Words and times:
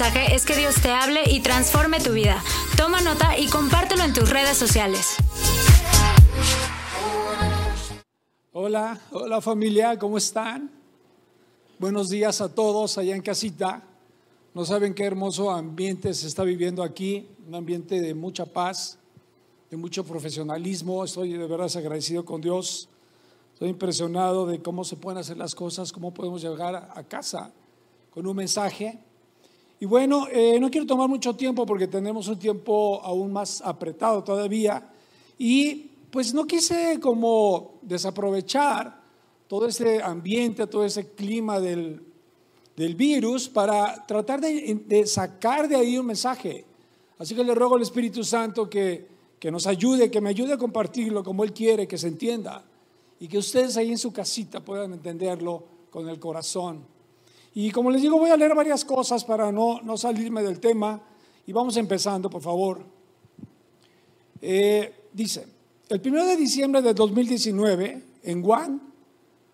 es 0.00 0.46
que 0.46 0.56
Dios 0.56 0.76
te 0.80 0.90
hable 0.90 1.20
y 1.26 1.40
transforme 1.40 2.00
tu 2.00 2.14
vida. 2.14 2.42
Toma 2.78 3.02
nota 3.02 3.36
y 3.36 3.46
compártelo 3.46 4.02
en 4.04 4.14
tus 4.14 4.30
redes 4.30 4.56
sociales. 4.56 5.16
Hola, 8.52 8.98
hola 9.10 9.42
familia, 9.42 9.98
¿cómo 9.98 10.16
están? 10.16 10.70
Buenos 11.78 12.08
días 12.08 12.40
a 12.40 12.54
todos 12.54 12.96
allá 12.96 13.14
en 13.14 13.20
casita. 13.20 13.82
No 14.54 14.64
saben 14.64 14.94
qué 14.94 15.04
hermoso 15.04 15.50
ambiente 15.50 16.14
se 16.14 16.26
está 16.26 16.42
viviendo 16.42 16.82
aquí, 16.82 17.28
un 17.46 17.54
ambiente 17.54 18.00
de 18.00 18.14
mucha 18.14 18.46
paz, 18.46 18.98
de 19.70 19.76
mucho 19.76 20.04
profesionalismo. 20.04 21.04
Estoy 21.04 21.34
de 21.34 21.46
verdad 21.46 21.70
agradecido 21.76 22.24
con 22.24 22.40
Dios. 22.40 22.88
Estoy 23.52 23.68
impresionado 23.68 24.46
de 24.46 24.62
cómo 24.62 24.84
se 24.84 24.96
pueden 24.96 25.18
hacer 25.18 25.36
las 25.36 25.54
cosas, 25.54 25.92
cómo 25.92 26.14
podemos 26.14 26.40
llegar 26.40 26.76
a 26.76 27.02
casa 27.02 27.52
con 28.10 28.26
un 28.26 28.36
mensaje. 28.36 28.98
Y 29.82 29.84
bueno, 29.84 30.28
eh, 30.30 30.60
no 30.60 30.70
quiero 30.70 30.86
tomar 30.86 31.08
mucho 31.08 31.34
tiempo 31.34 31.66
porque 31.66 31.88
tenemos 31.88 32.28
un 32.28 32.38
tiempo 32.38 33.00
aún 33.02 33.32
más 33.32 33.60
apretado 33.62 34.22
todavía. 34.22 34.88
Y 35.36 35.90
pues 36.08 36.32
no 36.32 36.46
quise 36.46 37.00
como 37.00 37.80
desaprovechar 37.82 39.02
todo 39.48 39.66
ese 39.66 40.00
ambiente, 40.00 40.68
todo 40.68 40.84
ese 40.84 41.08
clima 41.14 41.58
del, 41.58 42.00
del 42.76 42.94
virus 42.94 43.48
para 43.48 44.06
tratar 44.06 44.40
de, 44.40 45.04
sacar 45.04 45.66
de 45.66 45.74
ahí 45.74 45.98
un 45.98 46.06
mensaje. 46.06 46.64
Así 47.18 47.34
que 47.34 47.42
le 47.42 47.52
ruego 47.52 47.74
al 47.74 47.82
Espíritu 47.82 48.22
Santo 48.22 48.70
que, 48.70 49.08
que 49.40 49.50
nos 49.50 49.66
ayude, 49.66 50.12
que 50.12 50.20
me 50.20 50.30
ayude 50.30 50.52
a 50.52 50.58
compartirlo 50.58 51.24
como 51.24 51.42
Él 51.42 51.52
quiere, 51.52 51.88
que 51.88 51.98
se 51.98 52.06
entienda 52.06 52.64
y 53.18 53.26
que 53.26 53.38
ustedes 53.38 53.76
ahí 53.76 53.90
en 53.90 53.98
su 53.98 54.12
casita 54.12 54.60
puedan 54.60 54.92
entenderlo 54.92 55.64
con 55.90 56.08
el 56.08 56.20
corazón. 56.20 56.86
Y 57.54 57.70
como 57.70 57.90
les 57.90 58.02
digo, 58.02 58.18
voy 58.18 58.30
a 58.30 58.36
leer 58.36 58.54
varias 58.54 58.84
cosas 58.84 59.24
para 59.24 59.52
no, 59.52 59.80
no 59.82 59.96
salirme 59.96 60.42
del 60.42 60.58
tema 60.58 61.00
y 61.46 61.52
vamos 61.52 61.76
empezando, 61.76 62.30
por 62.30 62.40
favor. 62.40 62.82
Eh, 64.40 65.08
dice, 65.12 65.46
el 65.88 66.00
1 66.04 66.24
de 66.24 66.36
diciembre 66.36 66.80
de 66.80 66.94
2019, 66.94 68.02
en 68.22 68.44
Wuhan, 68.44 68.80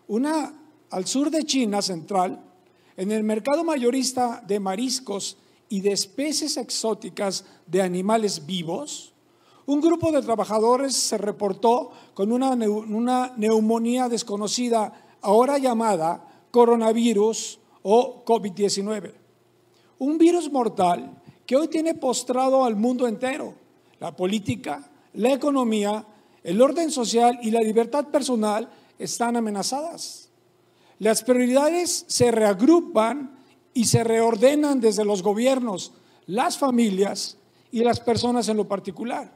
una 0.07 0.55
al 0.91 1.07
sur 1.07 1.31
de 1.31 1.45
China 1.45 1.83
central, 1.83 2.41
en 2.97 3.13
el 3.13 3.25
mercado 3.25 3.65
mayorista 3.65 4.43
de 4.47 4.61
mariscos 4.61 5.37
y 5.69 5.81
de 5.81 5.93
especies 5.93 6.57
exóticas 6.57 7.45
de 7.67 7.83
animales 7.83 8.47
vivos, 8.47 9.13
un 9.67 9.81
grupo 9.81 10.11
de 10.13 10.23
trabajadores 10.23 10.95
se 10.95 11.19
reportó 11.19 11.91
con 12.15 12.33
una, 12.33 12.53
una 12.53 13.35
neumonía 13.37 14.09
desconocida, 14.09 14.93
ahora 15.21 15.59
llamada 15.59 16.27
coronavirus 16.51 17.59
o 17.91 18.23
COVID-19. 18.23 19.15
Un 20.01 20.19
virus 20.19 20.53
mortal 20.53 21.23
que 21.47 21.57
hoy 21.57 21.69
tiene 21.69 21.95
postrado 21.95 22.67
al 22.67 22.77
mundo 22.77 23.09
entero. 23.09 23.55
La 23.99 24.15
política, 24.15 24.91
la 25.15 25.33
economía, 25.33 26.05
el 26.45 26.61
orden 26.61 26.91
social 26.91 27.39
y 27.43 27.51
la 27.51 27.63
libertad 27.63 28.09
personal 28.09 28.69
están 28.99 29.39
amenazadas. 29.39 30.29
Las 30.99 31.23
prioridades 31.23 32.05
se 32.09 32.31
reagrupan 32.31 33.39
y 33.73 33.87
se 33.87 34.05
reordenan 34.05 34.81
desde 34.81 35.07
los 35.07 35.23
gobiernos, 35.23 35.95
las 36.27 36.59
familias 36.59 37.39
y 37.73 37.81
las 37.85 38.01
personas 38.01 38.51
en 38.51 38.59
lo 38.59 38.69
particular. 38.69 39.33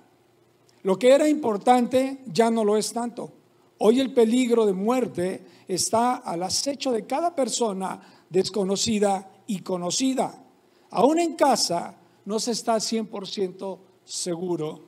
Lo 0.83 0.98
que 0.98 1.12
era 1.12 1.27
importante 1.27 2.19
ya 2.27 2.50
no 2.50 2.67
lo 2.67 2.77
es 2.77 2.92
tanto. 2.92 3.33
Hoy 3.78 3.98
el 3.98 4.12
peligro 4.12 4.67
de 4.67 4.75
muerte 4.75 5.47
está 5.67 6.17
al 6.17 6.42
acecho 6.42 6.92
de 6.92 7.06
cada 7.06 7.34
persona 7.34 8.22
desconocida 8.33 9.30
y 9.47 9.61
conocida. 9.61 10.42
Aún 10.90 11.20
en 11.20 11.34
casa 11.34 11.96
no 12.24 12.40
se 12.40 12.51
está 12.51 12.77
100% 12.77 13.79
seguro. 14.05 14.80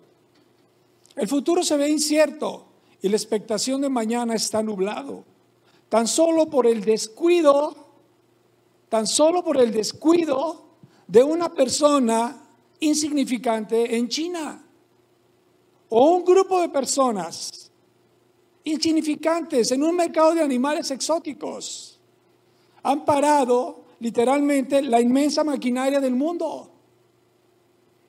El 1.14 1.28
futuro 1.28 1.62
se 1.62 1.76
ve 1.76 1.88
incierto 1.88 2.66
y 3.00 3.08
la 3.08 3.16
expectación 3.16 3.82
de 3.82 3.88
mañana 3.88 4.34
está 4.34 4.62
nublado 4.62 5.24
tan 5.94 6.08
solo 6.08 6.50
por 6.50 6.66
el 6.66 6.84
descuido, 6.84 7.72
tan 8.88 9.06
solo 9.06 9.44
por 9.44 9.58
el 9.58 9.70
descuido 9.70 10.64
de 11.06 11.22
una 11.22 11.54
persona 11.54 12.48
insignificante 12.80 13.96
en 13.96 14.08
China. 14.08 14.60
O 15.90 16.16
un 16.16 16.24
grupo 16.24 16.60
de 16.60 16.68
personas 16.68 17.70
insignificantes 18.64 19.70
en 19.70 19.84
un 19.84 19.94
mercado 19.94 20.34
de 20.34 20.42
animales 20.42 20.90
exóticos. 20.90 21.93
Han 22.84 23.04
parado 23.04 23.84
literalmente 23.98 24.82
la 24.82 25.00
inmensa 25.00 25.42
maquinaria 25.42 26.00
del 26.00 26.14
mundo. 26.14 26.70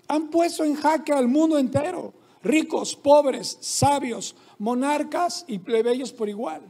Han 0.07 0.29
puesto 0.29 0.63
en 0.63 0.75
jaque 0.75 1.13
al 1.13 1.27
mundo 1.27 1.57
entero, 1.57 2.13
ricos, 2.43 2.95
pobres, 2.95 3.57
sabios, 3.61 4.35
monarcas 4.59 5.45
y 5.47 5.59
plebeyos 5.59 6.13
por 6.13 6.29
igual. 6.29 6.61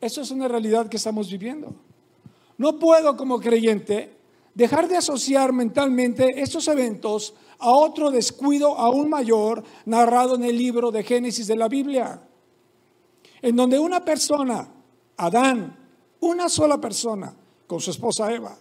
Eso 0.00 0.20
es 0.20 0.30
una 0.30 0.48
realidad 0.48 0.88
que 0.88 0.96
estamos 0.96 1.30
viviendo. 1.30 1.74
No 2.56 2.78
puedo 2.78 3.16
como 3.16 3.40
creyente 3.40 4.16
dejar 4.54 4.88
de 4.88 4.96
asociar 4.96 5.52
mentalmente 5.52 6.40
estos 6.40 6.68
eventos 6.68 7.34
a 7.58 7.70
otro 7.70 8.10
descuido 8.10 8.76
aún 8.78 9.08
mayor 9.08 9.64
narrado 9.84 10.36
en 10.36 10.44
el 10.44 10.56
libro 10.56 10.90
de 10.90 11.02
Génesis 11.02 11.46
de 11.46 11.56
la 11.56 11.68
Biblia, 11.68 12.22
en 13.40 13.56
donde 13.56 13.78
una 13.78 14.04
persona, 14.04 14.68
Adán, 15.16 15.81
una 16.22 16.48
sola 16.48 16.80
persona, 16.80 17.34
con 17.66 17.80
su 17.80 17.90
esposa 17.90 18.32
Eva, 18.32 18.56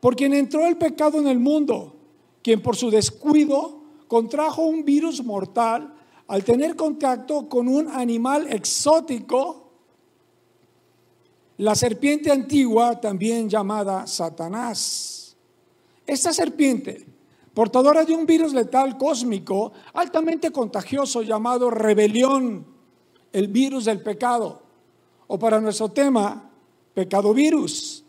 por 0.00 0.16
quien 0.16 0.32
entró 0.32 0.66
el 0.66 0.76
pecado 0.76 1.18
en 1.18 1.26
el 1.26 1.38
mundo, 1.38 1.94
quien 2.42 2.62
por 2.62 2.74
su 2.74 2.90
descuido 2.90 3.82
contrajo 4.08 4.62
un 4.62 4.84
virus 4.84 5.22
mortal 5.22 5.94
al 6.26 6.42
tener 6.42 6.76
contacto 6.76 7.48
con 7.48 7.68
un 7.68 7.88
animal 7.88 8.50
exótico 8.50 9.68
la 11.58 11.74
serpiente 11.74 12.30
antigua, 12.30 12.98
también 12.98 13.46
llamada 13.46 14.06
Satanás. 14.06 15.36
Esta 16.06 16.32
serpiente, 16.32 17.06
portadora 17.52 18.06
de 18.06 18.14
un 18.14 18.24
virus 18.24 18.54
letal 18.54 18.96
cósmico 18.96 19.72
altamente 19.92 20.50
contagioso 20.50 21.20
llamado 21.20 21.68
rebelión, 21.68 22.64
el 23.32 23.48
virus 23.48 23.84
del 23.84 24.02
pecado, 24.02 24.62
o 25.26 25.38
para 25.38 25.60
nuestro 25.60 25.90
tema, 25.90 26.49
pecado 27.00 27.32
virus, 27.32 28.04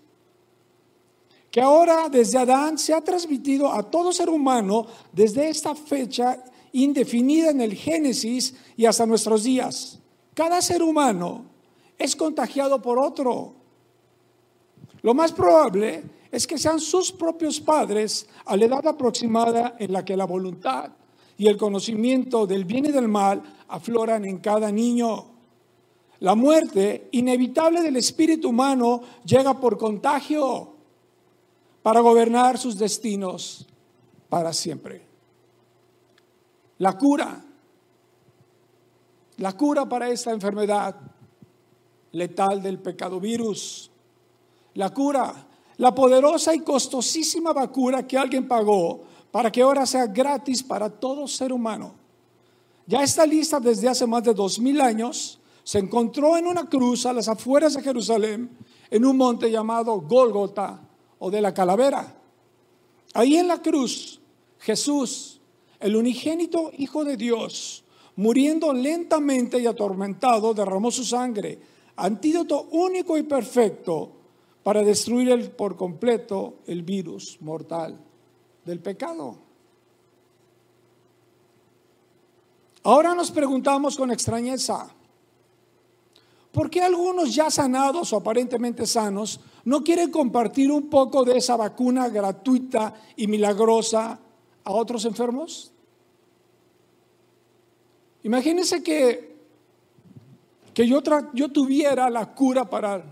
que 1.50 1.62
ahora 1.62 2.10
desde 2.10 2.38
Adán 2.38 2.78
se 2.78 2.94
ha 2.94 3.00
transmitido 3.00 3.72
a 3.72 3.90
todo 3.90 4.12
ser 4.12 4.30
humano 4.30 4.86
desde 5.14 5.48
esta 5.48 5.74
fecha 5.74 6.44
indefinida 6.74 7.52
en 7.52 7.62
el 7.62 7.74
Génesis 7.74 8.54
y 8.76 8.86
hasta 8.86 9.06
nuestros 9.06 9.44
días. 9.44 9.98
Cada 10.34 10.62
ser 10.62 10.84
humano 10.84 11.46
es 11.98 12.18
contagiado 12.18 12.82
por 12.82 13.00
otro. 13.00 13.54
Lo 15.02 15.14
más 15.14 15.32
probable 15.32 16.04
es 16.30 16.46
que 16.46 16.58
sean 16.58 16.82
sus 16.82 17.14
propios 17.14 17.62
padres 17.62 18.28
a 18.44 18.58
la 18.58 18.66
edad 18.66 18.86
aproximada 18.86 19.78
en 19.80 19.94
la 19.94 20.04
que 20.04 20.18
la 20.18 20.26
voluntad 20.26 20.92
y 21.38 21.48
el 21.48 21.56
conocimiento 21.56 22.46
del 22.46 22.66
bien 22.66 22.88
y 22.88 22.92
del 22.92 23.08
mal 23.08 23.42
afloran 23.70 24.26
en 24.26 24.40
cada 24.40 24.70
niño. 24.70 25.31
La 26.22 26.36
muerte 26.36 27.10
inevitable 27.12 27.82
del 27.82 27.96
espíritu 27.96 28.50
humano 28.50 29.02
llega 29.26 29.60
por 29.60 29.76
contagio 29.76 30.76
para 31.82 32.00
gobernar 32.00 32.60
sus 32.60 32.78
destinos 32.78 33.66
para 34.30 34.54
siempre. 34.54 35.02
La 36.78 36.96
cura, 36.96 37.44
la 39.38 39.58
cura 39.58 39.90
para 39.90 40.10
esta 40.10 40.30
enfermedad 40.32 40.96
letal 42.12 42.62
del 42.62 42.78
pecado 42.78 43.20
virus. 43.20 43.90
La 44.76 44.94
cura, 44.94 45.48
la 45.78 45.96
poderosa 45.96 46.54
y 46.54 46.60
costosísima 46.60 47.52
vacuna 47.52 48.06
que 48.06 48.20
alguien 48.20 48.48
pagó 48.48 49.06
para 49.32 49.52
que 49.52 49.64
ahora 49.64 49.88
sea 49.88 50.06
gratis 50.06 50.62
para 50.62 50.88
todo 50.88 51.28
ser 51.28 51.52
humano. 51.52 51.96
Ya 52.86 53.02
está 53.02 53.26
lista 53.26 53.60
desde 53.60 53.88
hace 53.88 54.06
más 54.06 54.24
de 54.24 54.36
dos 54.36 54.60
mil 54.60 54.80
años. 54.82 55.40
Se 55.72 55.80
encontró 55.80 56.36
en 56.36 56.48
una 56.48 56.68
cruz 56.68 57.06
a 57.06 57.14
las 57.14 57.30
afueras 57.30 57.76
de 57.76 57.82
Jerusalén, 57.82 58.50
en 58.90 59.06
un 59.06 59.16
monte 59.16 59.50
llamado 59.50 60.02
Gólgota 60.02 60.82
o 61.18 61.32
de 61.32 61.40
la 61.40 61.54
calavera. 61.54 62.14
Ahí 63.14 63.38
en 63.38 63.48
la 63.48 63.62
cruz, 63.62 64.20
Jesús, 64.60 65.40
el 65.80 65.96
unigénito 65.96 66.72
Hijo 66.78 67.06
de 67.06 67.16
Dios, 67.16 67.86
muriendo 68.18 68.74
lentamente 68.74 69.60
y 69.60 69.66
atormentado, 69.66 70.54
derramó 70.54 70.92
su 70.92 71.06
sangre 71.06 71.62
antídoto 71.96 72.68
único 72.72 73.18
y 73.18 73.24
perfecto 73.24 74.12
para 74.64 74.84
destruir 74.84 75.56
por 75.56 75.78
completo 75.78 76.56
el 76.68 76.84
virus 76.84 77.38
mortal 77.40 77.98
del 78.66 78.82
pecado. 78.82 79.38
Ahora 82.84 83.16
nos 83.16 83.32
preguntamos 83.32 83.96
con 83.96 84.12
extrañeza, 84.12 84.94
¿por 86.52 86.70
qué 86.70 86.82
algunos 86.82 87.34
ya 87.34 87.50
sanados 87.50 88.14
o 88.14 88.18
aparentemente 88.18 88.86
sanos 88.86 89.40
no 89.66 89.84
quiere 89.84 90.10
compartir 90.10 90.72
un 90.72 90.90
poco 90.90 91.24
de 91.24 91.38
esa 91.38 91.56
vacuna 91.56 92.10
gratuita 92.10 92.94
y 93.16 93.28
milagrosa 93.28 94.20
a 94.64 94.72
otros 94.72 95.06
enfermos? 95.06 95.72
Imagínense 98.24 98.84
que, 98.84 99.36
que 100.74 100.88
yo, 100.88 101.02
tuviera 101.02 102.10
la 102.10 102.34
cura 102.34 102.70
para, 102.70 103.04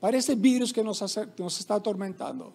para 0.00 0.16
este 0.16 0.34
virus 0.34 0.72
que 0.72 0.82
nos, 0.82 1.02
nos 1.38 1.60
está 1.60 1.74
atormentando, 1.74 2.52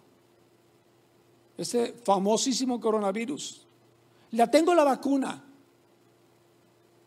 ese 1.58 1.94
famosísimo 2.04 2.80
coronavirus. 2.80 3.62
La 4.32 4.50
tengo 4.50 4.74
la 4.74 4.84
vacuna 4.84 5.44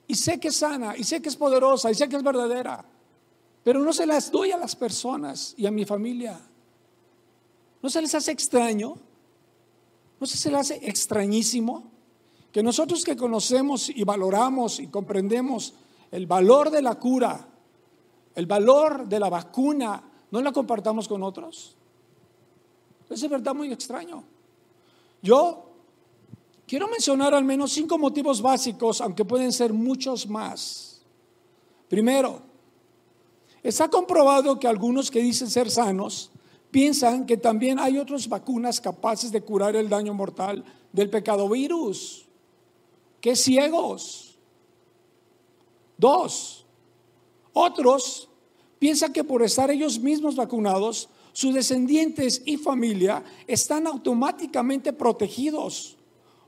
y 0.06 0.14
sé 0.14 0.38
que 0.38 0.49
es 0.49 0.56
sana 0.56 0.97
y 0.97 1.05
sé 1.05 1.20
que 1.20 1.29
es 1.29 1.37
poderosa 1.37 1.91
y 1.91 1.94
sé 1.94 2.08
que 2.08 2.17
es 2.17 2.23
verdadera 2.23 2.85
pero 3.67 3.81
no 3.81 3.93
se 3.93 4.06
las 4.06 4.31
doy 4.31 4.53
a 4.53 4.56
las 4.56 4.76
personas 4.76 5.53
y 5.56 5.67
a 5.67 5.73
mi 5.73 5.85
familia. 5.85 6.41
¿No 7.82 7.91
se 7.91 8.00
les 8.00 8.14
hace 8.14 8.31
extraño? 8.31 8.97
¿No 10.20 10.26
se 10.29 10.49
les 10.49 10.61
hace 10.61 10.88
extrañísimo? 10.88 11.82
Que 12.53 12.62
nosotros 12.62 13.03
que 13.03 13.17
conocemos 13.17 13.88
y 13.88 14.05
valoramos 14.05 14.79
y 14.79 14.87
comprendemos 14.87 15.75
el 16.12 16.29
valor 16.29 16.70
de 16.70 16.81
la 16.81 16.94
cura, 16.94 17.44
el 18.37 18.47
valor 18.47 19.09
de 19.09 19.19
la 19.19 19.31
vacuna, 19.31 20.00
no 20.31 20.41
la 20.41 20.52
compartamos 20.52 21.09
con 21.09 21.25
otros. 21.25 21.76
Es 23.11 23.29
verdad 23.29 23.52
muy 23.52 23.73
extraño. 23.73 24.23
Yo 25.23 25.66
quiero 26.67 26.89
mencionar 26.89 27.35
al 27.35 27.45
menos 27.45 27.73
cinco 27.73 27.99
motivos 27.99 28.43
básicos, 28.43 29.01
aunque 29.01 29.25
pueden 29.25 29.53
ser 29.53 29.73
muchos 29.73 30.29
más. 30.29 31.03
Primero, 31.89 32.43
Está 33.67 33.89
comprobado 33.89 34.61
que 34.61 34.69
algunos 34.69 35.11
que 35.11 35.19
dicen 35.21 35.51
ser 35.51 35.69
sanos 35.73 36.31
piensan 36.71 37.27
que 37.27 37.37
también 37.37 37.81
hay 37.81 37.99
otras 37.99 38.29
vacunas 38.29 38.81
capaces 38.81 39.33
de 39.33 39.41
curar 39.41 39.75
el 39.75 39.89
daño 39.89 40.15
mortal 40.15 40.65
del 40.93 41.11
pecado 41.11 41.49
virus. 41.49 42.29
¡Qué 43.21 43.35
ciegos! 43.35 44.39
Dos, 45.99 46.65
otros 47.53 48.29
piensan 48.79 49.12
que 49.12 49.25
por 49.25 49.43
estar 49.43 49.69
ellos 49.73 49.99
mismos 49.99 50.37
vacunados, 50.37 51.09
sus 51.33 51.53
descendientes 51.53 52.43
y 52.47 52.59
familia 52.59 53.25
están 53.49 53.89
automáticamente 53.89 54.93
protegidos 54.93 55.96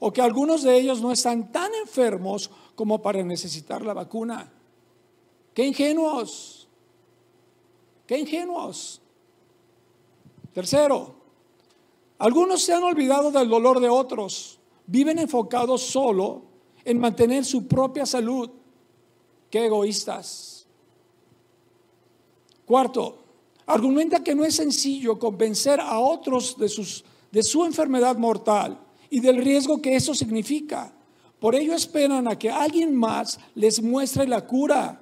o 0.00 0.12
que 0.12 0.23
algunos 0.23 0.62
de 0.62 0.79
ellos 0.79 1.00
no 1.00 1.12
están 1.12 1.50
tan 1.50 1.75
enfermos 1.75 2.50
como 2.75 3.03
para 3.03 3.23
necesitar 3.23 3.83
la 3.83 3.95
vacuna. 3.95 4.53
¡Qué 5.55 5.67
ingenuos! 5.67 6.69
Qué 8.06 8.19
ingenuos. 8.19 9.03
Tercero, 10.55 11.15
algunos 12.19 12.62
se 12.62 12.73
han 12.73 12.83
olvidado 12.83 13.31
del 13.31 13.49
dolor 13.49 13.81
de 13.81 13.89
otros. 13.89 14.59
Viven 14.87 15.19
enfocados 15.19 15.83
solo 15.83 16.43
en 16.85 16.99
mantener 16.99 17.45
su 17.45 17.67
propia 17.67 18.06
salud. 18.06 18.50
Qué 19.50 19.67
egoístas. 19.67 20.67
Cuarto, 22.65 23.19
argumenta 23.67 24.23
que 24.23 24.35
no 24.35 24.45
es 24.45 24.55
sencillo 24.55 25.19
convencer 25.19 25.81
a 25.81 25.99
otros 25.99 26.56
de, 26.56 26.71
de 27.31 27.43
su 27.43 27.65
enfermedad 27.65 28.17
mortal 28.17 28.88
y 29.10 29.20
del 29.20 29.43
riesgo 29.43 29.81
que 29.81 29.96
eso 29.96 30.14
significa. 30.14 30.93
Por 31.40 31.55
ello 31.55 31.75
esperan 31.75 32.28
a 32.28 32.38
que 32.38 32.50
alguien 32.50 32.94
más 32.94 33.38
les 33.55 33.81
muestre 33.81 34.26
la 34.26 34.46
cura. 34.46 35.00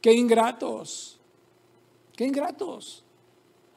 Qué 0.00 0.12
ingratos. 0.12 1.18
Qué 2.14 2.24
ingratos. 2.24 3.04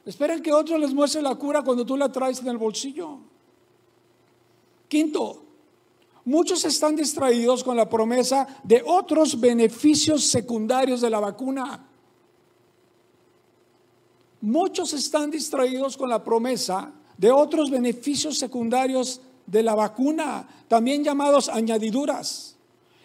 Esperan 0.06 0.42
que 0.42 0.54
otro 0.54 0.78
les 0.78 0.94
muestre 0.94 1.22
la 1.22 1.36
cura 1.36 1.62
cuando 1.62 1.86
tú 1.86 1.98
la 1.98 2.12
traes 2.12 2.40
en 2.40 2.48
el 2.48 2.58
bolsillo. 2.58 3.20
Quinto, 4.88 5.44
muchos 6.26 6.66
están 6.66 6.96
distraídos 6.96 7.64
con 7.64 7.76
la 7.76 7.90
promesa 7.90 8.48
de 8.64 8.84
otros 8.86 9.40
beneficios 9.40 10.24
secundarios 10.24 11.02
de 11.02 11.10
la 11.10 11.20
vacuna. 11.20 11.86
Muchos 14.42 14.94
están 14.94 15.32
distraídos 15.32 15.98
con 15.98 16.10
la 16.10 16.24
promesa 16.24 16.94
de 17.18 17.32
otros 17.32 17.70
beneficios 17.70 18.38
secundarios 18.38 19.22
de 19.50 19.64
la 19.64 19.76
vacuna, 19.76 20.48
también 20.68 21.04
llamados 21.04 21.50
añadiduras. 21.50 22.56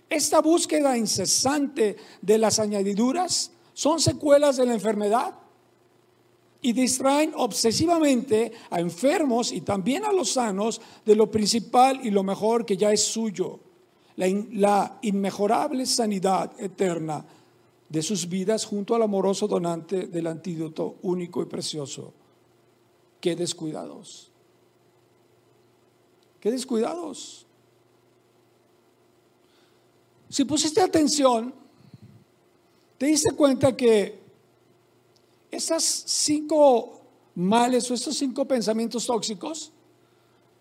Esta 0.09 0.41
búsqueda 0.41 0.97
incesante 0.97 1.97
de 2.21 2.39
las 2.39 2.59
añadiduras 2.59 3.51
son 3.73 4.01
secuelas 4.01 4.57
de 4.57 4.67
la 4.67 4.75
enfermedad 4.75 5.35
y 6.61 6.73
distraen 6.73 7.33
obsesivamente 7.37 8.53
a 8.71 8.81
enfermos 8.81 9.53
y 9.53 9.63
también 9.63 10.05
a 10.05 10.13
los 10.13 10.33
sanos 10.33 10.81
de 11.05 11.17
lo 11.17 11.31
principal 11.31 12.01
y 12.05 12.11
lo 12.11 12.23
mejor 12.23 12.65
que 12.65 12.77
ya 12.77 12.93
es 12.93 13.03
suyo, 13.03 13.61
la, 14.17 14.99
inmejorable 15.03 15.85
sanidad 15.87 16.53
eterna 16.59 17.25
de 17.89 18.03
sus 18.03 18.29
vidas 18.29 18.65
junto 18.65 18.95
al 18.95 19.03
amoroso 19.03 19.47
donante 19.47 20.07
del 20.07 20.27
antídoto 20.27 20.97
único 21.03 21.43
y 21.43 21.47
precioso. 21.47 22.13
Qué 23.21 23.37
descuidados. 23.37 24.34
Qué 26.45 26.51
descuidados. 26.51 27.47
Si 30.29 30.45
pusiste 30.45 30.83
atención, 30.83 31.55
te 32.99 33.07
diste 33.07 33.33
cuenta 33.33 33.75
que 33.75 34.21
esas 35.51 35.83
cinco 35.83 37.01
males 37.35 37.91
o 37.91 37.95
estos 37.95 38.19
cinco 38.19 38.45
pensamientos 38.45 39.07
tóxicos 39.07 39.73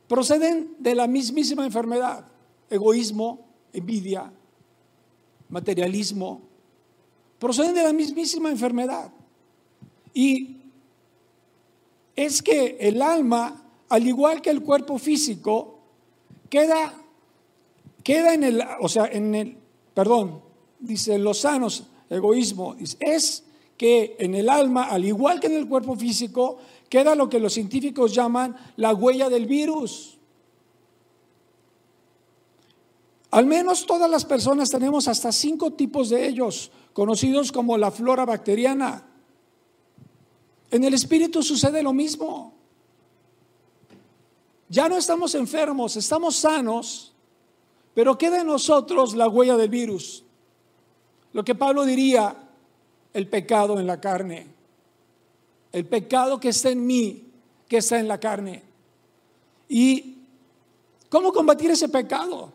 proceden 0.08 0.74
de 0.80 0.96
la 0.96 1.06
mismísima 1.06 1.66
enfermedad. 1.66 2.28
Egoísmo, 2.70 3.46
envidia, 3.74 4.32
materialismo, 5.50 6.44
proceden 7.40 7.76
de 7.76 7.84
la 7.84 7.92
mismísima 7.92 8.50
enfermedad. 8.50 9.12
Y 10.14 10.62
es 12.16 12.42
que 12.42 12.78
el 12.80 13.02
alma, 13.02 13.62
al 13.90 14.08
igual 14.08 14.42
que 14.42 14.50
el 14.50 14.62
cuerpo 14.62 14.98
físico, 14.98 15.73
queda, 16.54 16.94
queda 18.04 18.36
en 18.36 18.44
el, 18.44 18.64
o 18.80 18.88
sea, 18.88 19.08
en 19.08 19.34
el, 19.34 19.58
perdón, 19.96 20.40
dice 20.80 21.18
los 21.18 21.40
sanos, 21.40 21.86
egoísmo, 22.12 22.76
es 23.00 23.44
que 23.76 24.16
en 24.20 24.36
el 24.36 24.48
alma, 24.48 24.84
al 24.84 25.04
igual 25.04 25.40
que 25.40 25.48
en 25.48 25.54
el 25.54 25.68
cuerpo 25.68 25.96
físico, 25.96 26.60
queda 26.90 27.16
lo 27.16 27.28
que 27.28 27.40
los 27.40 27.54
científicos 27.54 28.14
llaman 28.14 28.56
la 28.76 28.94
huella 28.94 29.30
del 29.30 29.48
virus. 29.48 30.20
Al 33.32 33.48
menos 33.48 33.88
todas 33.88 34.08
las 34.08 34.24
personas 34.24 34.70
tenemos 34.70 35.08
hasta 35.08 35.32
cinco 35.32 35.72
tipos 35.74 36.10
de 36.10 36.28
ellos, 36.28 36.72
conocidos 36.94 37.52
como 37.52 37.80
la 37.80 37.90
flora 37.90 38.26
bacteriana. 38.26 39.08
En 40.70 40.84
el 40.84 40.94
espíritu 40.94 41.42
sucede 41.42 41.82
lo 41.82 41.94
mismo. 41.94 42.54
Ya 44.74 44.90
no 44.90 44.98
estamos 44.98 45.36
enfermos, 45.36 45.96
estamos 45.98 46.36
sanos, 46.36 47.14
pero 47.94 48.18
queda 48.18 48.42
en 48.42 48.48
nosotros 48.48 49.14
la 49.14 49.28
huella 49.28 49.56
del 49.56 49.70
virus. 49.70 50.24
Lo 51.32 51.46
que 51.46 51.54
Pablo 51.54 51.86
diría, 51.86 52.36
el 53.14 53.28
pecado 53.28 53.80
en 53.80 53.86
la 53.86 54.02
carne. 54.02 54.48
El 55.72 55.86
pecado 55.86 56.40
que 56.40 56.50
está 56.50 56.72
en 56.72 56.88
mí, 56.88 57.24
que 57.68 57.78
está 57.78 58.00
en 58.00 58.08
la 58.08 58.20
carne. 58.20 58.64
¿Y 59.70 60.18
cómo 61.08 61.32
combatir 61.32 61.70
ese 61.70 61.88
pecado? 61.88 62.52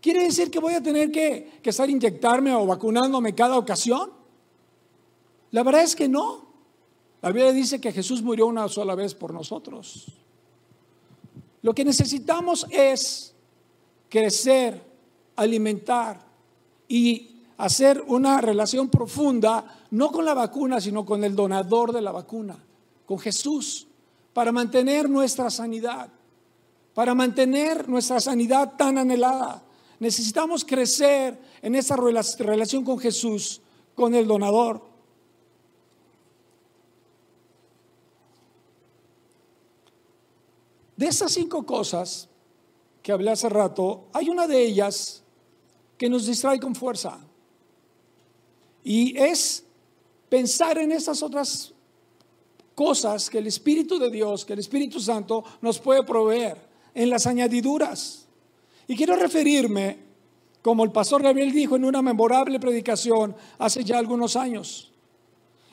¿Quiere 0.00 0.22
decir 0.22 0.48
que 0.48 0.60
voy 0.60 0.74
a 0.74 0.80
tener 0.80 1.10
que, 1.10 1.58
estar 1.60 1.90
inyectarme 1.90 2.54
o 2.54 2.66
vacunándome 2.66 3.34
cada 3.34 3.58
ocasión? 3.58 4.12
La 5.50 5.64
verdad 5.64 5.82
es 5.82 5.96
que 5.96 6.08
no. 6.08 6.46
La 7.20 7.30
Biblia 7.32 7.50
dice 7.50 7.80
que 7.80 7.90
Jesús 7.90 8.22
murió 8.22 8.46
una 8.46 8.68
sola 8.68 8.94
vez 8.94 9.12
por 9.16 9.34
nosotros. 9.34 10.19
Lo 11.62 11.74
que 11.74 11.84
necesitamos 11.84 12.66
es 12.70 13.34
crecer, 14.08 14.82
alimentar 15.36 16.20
y 16.88 17.42
hacer 17.58 18.02
una 18.06 18.40
relación 18.40 18.88
profunda, 18.88 19.82
no 19.90 20.10
con 20.10 20.24
la 20.24 20.34
vacuna, 20.34 20.80
sino 20.80 21.04
con 21.04 21.22
el 21.24 21.36
donador 21.36 21.92
de 21.92 22.00
la 22.00 22.12
vacuna, 22.12 22.56
con 23.06 23.18
Jesús, 23.18 23.86
para 24.32 24.52
mantener 24.52 25.08
nuestra 25.08 25.50
sanidad, 25.50 26.08
para 26.94 27.14
mantener 27.14 27.88
nuestra 27.88 28.20
sanidad 28.20 28.76
tan 28.76 28.98
anhelada. 28.98 29.62
Necesitamos 29.98 30.64
crecer 30.64 31.38
en 31.60 31.74
esa 31.74 31.96
relación 31.96 32.84
con 32.84 32.98
Jesús, 32.98 33.60
con 33.94 34.14
el 34.14 34.26
donador. 34.26 34.89
De 41.00 41.06
esas 41.06 41.32
cinco 41.32 41.64
cosas 41.64 42.28
que 43.02 43.10
hablé 43.10 43.30
hace 43.30 43.48
rato, 43.48 44.08
hay 44.12 44.28
una 44.28 44.46
de 44.46 44.62
ellas 44.62 45.22
que 45.96 46.10
nos 46.10 46.26
distrae 46.26 46.60
con 46.60 46.74
fuerza. 46.74 47.18
Y 48.84 49.16
es 49.16 49.64
pensar 50.28 50.76
en 50.76 50.92
esas 50.92 51.22
otras 51.22 51.72
cosas 52.74 53.30
que 53.30 53.38
el 53.38 53.46
Espíritu 53.46 53.98
de 53.98 54.10
Dios, 54.10 54.44
que 54.44 54.52
el 54.52 54.58
Espíritu 54.58 55.00
Santo 55.00 55.42
nos 55.62 55.78
puede 55.78 56.02
proveer 56.02 56.58
en 56.92 57.08
las 57.08 57.26
añadiduras. 57.26 58.26
Y 58.86 58.94
quiero 58.94 59.16
referirme, 59.16 60.00
como 60.60 60.84
el 60.84 60.92
pastor 60.92 61.22
Gabriel 61.22 61.52
dijo 61.52 61.76
en 61.76 61.86
una 61.86 62.02
memorable 62.02 62.60
predicación 62.60 63.34
hace 63.58 63.84
ya 63.84 63.96
algunos 63.96 64.36
años, 64.36 64.89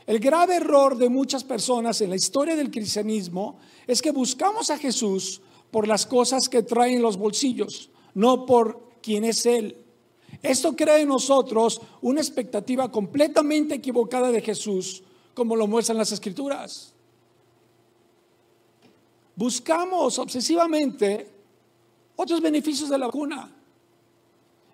el 0.08 0.20
grave 0.20 0.56
error 0.56 0.98
de 0.98 1.10
muchas 1.10 1.44
personas 1.44 2.00
en 2.00 2.10
la 2.10 2.16
historia 2.16 2.56
del 2.56 2.72
cristianismo 2.72 3.60
es 3.86 4.02
que 4.02 4.12
buscamos 4.12 4.70
a 4.70 4.78
Jesús 4.78 5.42
por 5.70 5.86
las 5.86 6.06
cosas 6.06 6.48
que 6.48 6.64
trae 6.64 6.96
en 6.96 7.02
los 7.02 7.18
bolsillos, 7.18 7.90
no 8.14 8.46
por 8.46 8.90
quién 9.02 9.26
es 9.26 9.46
Él. 9.46 9.76
Esto 10.42 10.76
crea 10.78 11.00
en 11.00 11.10
nosotros 11.10 11.82
una 12.02 12.22
expectativa 12.22 12.90
completamente 12.90 13.76
equivocada 13.76 14.32
de 14.32 14.42
Jesús, 14.42 15.04
como 15.34 15.58
lo 15.58 15.68
muestran 15.68 15.98
las 15.98 16.14
escrituras. 16.14 16.94
Buscamos 19.36 20.18
obsesivamente 20.20 21.30
otros 22.16 22.42
beneficios 22.42 22.90
de 22.90 22.98
la 22.98 23.08
vacuna 23.08 23.54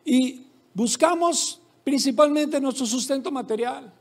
y 0.06 0.46
buscamos 0.74 1.60
principalmente 1.84 2.62
nuestro 2.62 2.86
sustento 2.86 3.32
material. 3.32 3.93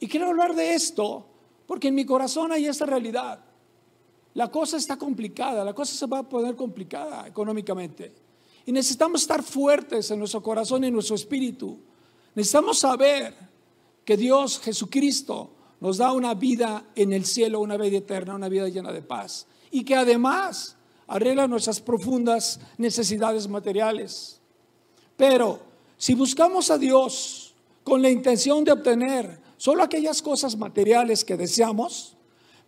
Y 0.00 0.08
quiero 0.08 0.26
hablar 0.26 0.54
de 0.54 0.74
esto 0.74 1.26
porque 1.66 1.88
en 1.88 1.94
mi 1.94 2.04
corazón 2.04 2.52
hay 2.52 2.66
esta 2.66 2.86
realidad. 2.86 3.40
La 4.34 4.50
cosa 4.50 4.76
está 4.76 4.96
complicada, 4.96 5.64
la 5.64 5.74
cosa 5.74 5.94
se 5.94 6.06
va 6.06 6.18
a 6.18 6.28
poner 6.28 6.54
complicada 6.54 7.26
económicamente. 7.26 8.12
Y 8.66 8.72
necesitamos 8.72 9.22
estar 9.22 9.42
fuertes 9.42 10.10
en 10.10 10.18
nuestro 10.18 10.42
corazón 10.42 10.84
y 10.84 10.88
en 10.88 10.92
nuestro 10.92 11.14
espíritu. 11.14 11.78
Necesitamos 12.34 12.78
saber 12.78 13.34
que 14.04 14.16
Dios, 14.16 14.60
Jesucristo, 14.60 15.50
nos 15.80 15.98
da 15.98 16.12
una 16.12 16.34
vida 16.34 16.84
en 16.94 17.12
el 17.12 17.24
cielo, 17.24 17.60
una 17.60 17.76
vida 17.76 17.98
eterna, 17.98 18.34
una 18.34 18.48
vida 18.48 18.68
llena 18.68 18.92
de 18.92 19.02
paz. 19.02 19.46
Y 19.70 19.84
que 19.84 19.94
además 19.94 20.76
arregla 21.06 21.46
nuestras 21.46 21.80
profundas 21.80 22.60
necesidades 22.76 23.48
materiales. 23.48 24.40
Pero 25.16 25.60
si 25.96 26.14
buscamos 26.14 26.70
a 26.70 26.78
Dios 26.78 27.54
con 27.84 28.02
la 28.02 28.10
intención 28.10 28.64
de 28.64 28.72
obtener 28.72 29.45
solo 29.56 29.82
aquellas 29.82 30.22
cosas 30.22 30.56
materiales 30.56 31.24
que 31.24 31.36
deseamos, 31.36 32.16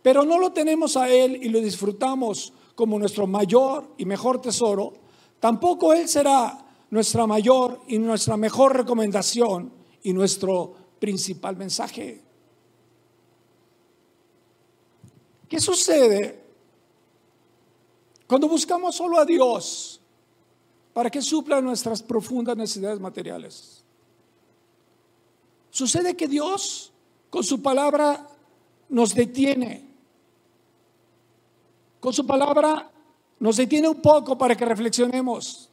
pero 0.01 0.23
no 0.23 0.39
lo 0.39 0.51
tenemos 0.51 0.97
a 0.97 1.09
Él 1.09 1.39
y 1.41 1.49
lo 1.49 1.59
disfrutamos 1.59 2.53
como 2.75 2.97
nuestro 2.97 3.27
mayor 3.27 3.93
y 3.97 4.05
mejor 4.05 4.41
tesoro, 4.41 4.93
tampoco 5.39 5.93
Él 5.93 6.07
será 6.07 6.65
nuestra 6.89 7.27
mayor 7.27 7.81
y 7.87 7.99
nuestra 7.99 8.37
mejor 8.37 8.75
recomendación 8.75 9.71
y 10.03 10.13
nuestro 10.13 10.75
principal 10.99 11.55
mensaje. 11.57 12.23
¿Qué 15.47 15.59
sucede 15.59 16.43
cuando 18.27 18.47
buscamos 18.47 18.95
solo 18.95 19.17
a 19.17 19.25
Dios 19.25 19.99
para 20.93 21.09
que 21.09 21.21
supla 21.21 21.59
nuestras 21.59 22.03
profundas 22.03 22.55
necesidades 22.55 22.99
materiales? 22.99 23.78
Sucede 25.79 26.17
que 26.17 26.27
Dios 26.27 26.91
con 27.29 27.41
su 27.41 27.61
palabra 27.61 28.27
nos 28.89 29.15
detiene. 29.15 29.87
Con 32.01 32.11
su 32.11 32.27
palabra 32.27 32.91
nos 33.39 33.55
detiene 33.55 33.87
un 33.87 34.01
poco 34.01 34.37
para 34.37 34.57
que 34.57 34.65
reflexionemos. 34.65 35.69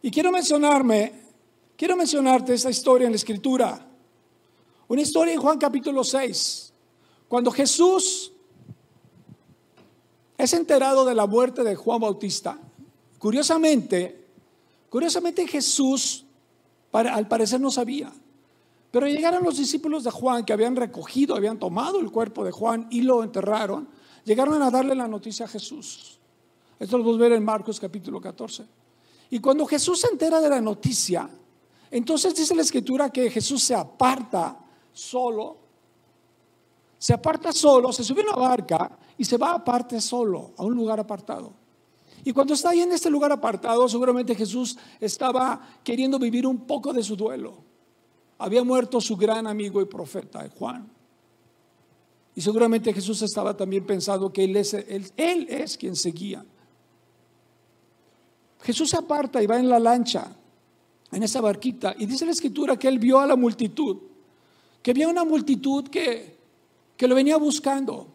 Y 0.00 0.10
quiero 0.10 0.32
mencionarme, 0.32 1.20
quiero 1.76 1.96
mencionarte 1.96 2.54
esta 2.54 2.70
historia 2.70 3.04
en 3.04 3.12
la 3.12 3.16
escritura. 3.16 3.86
Una 4.88 5.02
historia 5.02 5.34
en 5.34 5.40
Juan 5.40 5.58
capítulo 5.58 6.02
6, 6.02 6.72
cuando 7.28 7.50
Jesús 7.50 8.32
es 10.38 10.50
enterado 10.54 11.04
de 11.04 11.14
la 11.14 11.26
muerte 11.26 11.62
de 11.62 11.76
Juan 11.76 12.00
Bautista. 12.00 12.58
Curiosamente, 13.18 14.28
curiosamente 14.88 15.46
Jesús 15.46 16.24
al 16.90 17.28
parecer 17.28 17.60
no 17.60 17.70
sabía. 17.70 18.10
Pero 18.94 19.08
llegaron 19.08 19.42
los 19.42 19.56
discípulos 19.56 20.04
de 20.04 20.12
Juan 20.12 20.44
que 20.44 20.52
habían 20.52 20.76
recogido, 20.76 21.34
habían 21.34 21.58
tomado 21.58 21.98
el 21.98 22.12
cuerpo 22.12 22.44
de 22.44 22.52
Juan 22.52 22.86
y 22.90 23.00
lo 23.00 23.24
enterraron. 23.24 23.88
Llegaron 24.24 24.62
a 24.62 24.70
darle 24.70 24.94
la 24.94 25.08
noticia 25.08 25.46
a 25.46 25.48
Jesús. 25.48 26.20
Esto 26.78 26.96
lo 26.96 27.02
podemos 27.02 27.20
ver 27.20 27.32
en 27.32 27.44
Marcos 27.44 27.80
capítulo 27.80 28.20
14. 28.20 28.64
Y 29.30 29.40
cuando 29.40 29.66
Jesús 29.66 29.98
se 29.98 30.06
entera 30.06 30.40
de 30.40 30.48
la 30.48 30.60
noticia, 30.60 31.28
entonces 31.90 32.36
dice 32.36 32.54
la 32.54 32.62
escritura 32.62 33.10
que 33.10 33.28
Jesús 33.32 33.64
se 33.64 33.74
aparta 33.74 34.60
solo, 34.92 35.56
se 36.96 37.14
aparta 37.14 37.50
solo, 37.50 37.92
se 37.92 38.04
sube 38.04 38.20
a 38.20 38.26
una 38.26 38.48
barca 38.48 38.96
y 39.18 39.24
se 39.24 39.36
va 39.36 39.54
aparte 39.54 40.00
solo, 40.00 40.52
a 40.56 40.62
un 40.62 40.76
lugar 40.76 41.00
apartado. 41.00 41.52
Y 42.22 42.32
cuando 42.32 42.54
está 42.54 42.70
ahí 42.70 42.82
en 42.82 42.92
este 42.92 43.10
lugar 43.10 43.32
apartado, 43.32 43.88
seguramente 43.88 44.36
Jesús 44.36 44.78
estaba 45.00 45.80
queriendo 45.82 46.16
vivir 46.16 46.46
un 46.46 46.58
poco 46.58 46.92
de 46.92 47.02
su 47.02 47.16
duelo 47.16 47.73
había 48.44 48.62
muerto 48.62 49.00
su 49.00 49.16
gran 49.16 49.46
amigo 49.46 49.80
y 49.80 49.86
profeta, 49.86 50.46
Juan. 50.58 50.86
Y 52.34 52.42
seguramente 52.42 52.92
Jesús 52.92 53.22
estaba 53.22 53.56
también 53.56 53.86
pensando 53.86 54.30
que 54.30 54.44
él 54.44 54.54
es, 54.56 54.74
él, 54.74 55.46
es 55.48 55.78
quien 55.78 55.96
seguía. 55.96 56.44
Jesús 58.60 58.90
se 58.90 58.98
aparta 58.98 59.42
y 59.42 59.46
va 59.46 59.58
en 59.58 59.68
la 59.70 59.78
lancha, 59.78 60.36
en 61.10 61.22
esa 61.22 61.40
barquita, 61.40 61.94
y 61.98 62.04
dice 62.04 62.26
la 62.26 62.32
escritura 62.32 62.78
que 62.78 62.86
él 62.86 62.98
vio 62.98 63.18
a 63.18 63.26
la 63.26 63.34
multitud, 63.34 63.96
que 64.82 64.90
había 64.90 65.08
una 65.08 65.24
multitud 65.24 65.88
que, 65.88 66.36
que 66.98 67.08
lo 67.08 67.14
venía 67.14 67.38
buscando. 67.38 68.08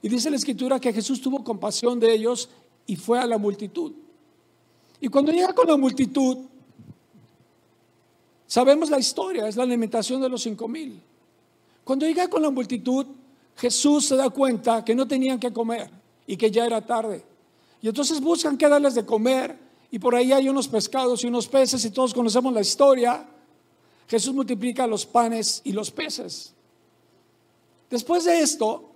Y 0.00 0.08
dice 0.08 0.30
la 0.30 0.36
escritura 0.36 0.80
que 0.80 0.92
Jesús 0.92 1.20
tuvo 1.20 1.44
compasión 1.44 2.00
de 2.00 2.14
ellos 2.14 2.48
y 2.86 2.96
fue 2.96 3.18
a 3.18 3.26
la 3.26 3.36
multitud. 3.36 3.92
Y 5.00 5.08
cuando 5.08 5.32
llega 5.32 5.52
con 5.52 5.68
la 5.68 5.76
multitud, 5.76 6.38
Sabemos 8.46 8.90
la 8.90 8.98
historia, 8.98 9.48
es 9.48 9.56
la 9.56 9.62
alimentación 9.62 10.20
de 10.20 10.28
los 10.28 10.42
cinco 10.42 10.68
mil. 10.68 11.00
Cuando 11.84 12.06
llega 12.06 12.28
con 12.28 12.42
la 12.42 12.50
multitud, 12.50 13.06
Jesús 13.56 14.06
se 14.06 14.16
da 14.16 14.30
cuenta 14.30 14.84
que 14.84 14.94
no 14.94 15.06
tenían 15.06 15.38
que 15.38 15.52
comer 15.52 15.90
y 16.26 16.36
que 16.36 16.50
ya 16.50 16.66
era 16.66 16.84
tarde. 16.84 17.24
Y 17.80 17.88
entonces 17.88 18.20
buscan 18.20 18.56
qué 18.56 18.68
darles 18.68 18.94
de 18.94 19.04
comer 19.04 19.58
y 19.90 19.98
por 19.98 20.14
ahí 20.14 20.32
hay 20.32 20.48
unos 20.48 20.66
pescados 20.68 21.22
y 21.22 21.26
unos 21.26 21.46
peces 21.46 21.84
y 21.84 21.90
todos 21.90 22.14
conocemos 22.14 22.52
la 22.52 22.60
historia. 22.60 23.28
Jesús 24.08 24.34
multiplica 24.34 24.86
los 24.86 25.06
panes 25.06 25.60
y 25.64 25.72
los 25.72 25.90
peces. 25.90 26.52
Después 27.90 28.24
de 28.24 28.40
esto, 28.40 28.90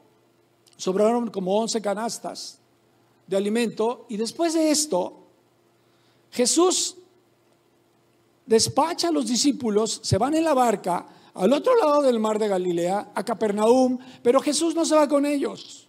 sobraron 0.77 1.31
como 1.31 1.57
once 1.57 1.81
canastas 1.81 2.59
de 3.27 3.37
alimento 3.37 4.07
y 4.09 4.17
después 4.17 4.55
de 4.55 4.71
esto, 4.71 5.27
Jesús 6.31 6.97
despacha 8.49 9.09
a 9.09 9.13
los 9.13 9.27
discípulos, 9.27 10.01
se 10.03 10.19
van 10.19 10.35
en 10.35 10.43
la 10.43 10.55
barca 10.55 11.07
al 11.35 11.53
otro 11.53 11.77
lado 11.77 12.03
del 12.03 12.19
mar 12.19 12.39
de 12.39 12.49
Galilea, 12.49 13.13
a 13.15 13.25
Capernaum, 13.25 13.99
pero 14.23 14.41
Jesús 14.41 14.75
no 14.75 14.85
se 14.85 14.97
va 14.97 15.07
con 15.07 15.25
ellos. 15.25 15.87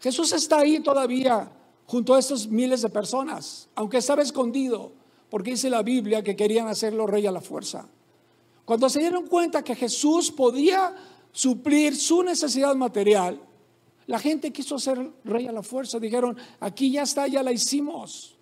Jesús 0.00 0.32
está 0.32 0.58
ahí 0.58 0.80
todavía 0.80 1.50
junto 1.86 2.14
a 2.14 2.18
estos 2.18 2.46
miles 2.46 2.82
de 2.82 2.90
personas, 2.90 3.68
aunque 3.74 3.96
estaba 3.96 4.22
escondido, 4.22 4.92
porque 5.30 5.52
dice 5.52 5.70
la 5.70 5.82
Biblia 5.82 6.22
que 6.22 6.36
querían 6.36 6.68
hacerlo 6.68 7.06
rey 7.06 7.26
a 7.26 7.32
la 7.32 7.40
fuerza. 7.40 7.88
Cuando 8.64 8.88
se 8.88 9.00
dieron 9.00 9.26
cuenta 9.26 9.64
que 9.64 9.74
Jesús 9.74 10.30
podía 10.30 10.94
suplir 11.32 11.96
su 11.96 12.22
necesidad 12.22 12.74
material, 12.76 13.40
la 14.06 14.18
gente 14.18 14.52
quiso 14.52 14.78
ser 14.78 15.10
rey 15.24 15.46
a 15.46 15.52
la 15.52 15.62
fuerza. 15.62 15.98
Dijeron, 15.98 16.36
aquí 16.60 16.92
ya 16.92 17.02
está, 17.02 17.26
ya 17.26 17.42
la 17.42 17.52
hicimos. 17.52 18.36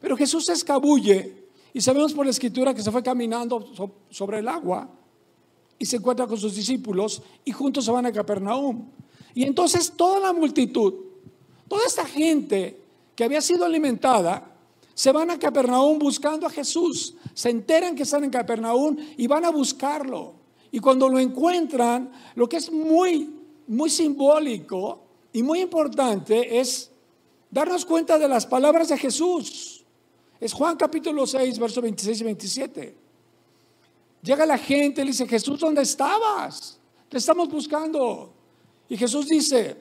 Pero 0.00 0.16
Jesús 0.16 0.46
se 0.46 0.52
escabulle 0.52 1.41
y 1.74 1.80
sabemos 1.80 2.12
por 2.12 2.26
la 2.26 2.30
escritura 2.30 2.74
que 2.74 2.82
se 2.82 2.90
fue 2.90 3.02
caminando 3.02 3.72
sobre 4.10 4.38
el 4.38 4.48
agua 4.48 4.88
y 5.78 5.86
se 5.86 5.96
encuentra 5.96 6.26
con 6.26 6.38
sus 6.38 6.54
discípulos 6.54 7.22
y 7.44 7.52
juntos 7.52 7.84
se 7.84 7.90
van 7.90 8.06
a 8.06 8.12
Capernaum. 8.12 8.88
Y 9.34 9.44
entonces 9.44 9.92
toda 9.96 10.20
la 10.20 10.32
multitud, 10.32 10.94
toda 11.68 11.86
esta 11.86 12.04
gente 12.04 12.78
que 13.16 13.24
había 13.24 13.40
sido 13.40 13.64
alimentada, 13.64 14.52
se 14.94 15.10
van 15.10 15.30
a 15.30 15.38
Capernaum 15.38 15.98
buscando 15.98 16.46
a 16.46 16.50
Jesús. 16.50 17.14
Se 17.34 17.50
enteran 17.50 17.96
que 17.96 18.02
están 18.02 18.24
en 18.24 18.30
Capernaum 18.30 18.96
y 19.16 19.26
van 19.26 19.44
a 19.44 19.50
buscarlo. 19.50 20.34
Y 20.70 20.78
cuando 20.78 21.08
lo 21.08 21.18
encuentran, 21.18 22.12
lo 22.34 22.48
que 22.48 22.58
es 22.58 22.70
muy, 22.70 23.30
muy 23.66 23.90
simbólico 23.90 25.00
y 25.32 25.42
muy 25.42 25.60
importante 25.60 26.60
es 26.60 26.90
darnos 27.50 27.84
cuenta 27.84 28.18
de 28.18 28.28
las 28.28 28.46
palabras 28.46 28.88
de 28.88 28.98
Jesús. 28.98 29.81
Es 30.42 30.52
Juan 30.52 30.76
capítulo 30.76 31.24
6, 31.24 31.56
versos 31.60 31.80
26 31.80 32.20
y 32.20 32.24
27. 32.24 32.96
Llega 34.22 34.44
la 34.44 34.58
gente 34.58 35.04
le 35.04 35.12
dice, 35.12 35.28
Jesús, 35.28 35.60
¿dónde 35.60 35.82
estabas? 35.82 36.80
Te 37.08 37.18
estamos 37.18 37.48
buscando. 37.48 38.34
Y 38.88 38.96
Jesús 38.96 39.28
dice, 39.28 39.80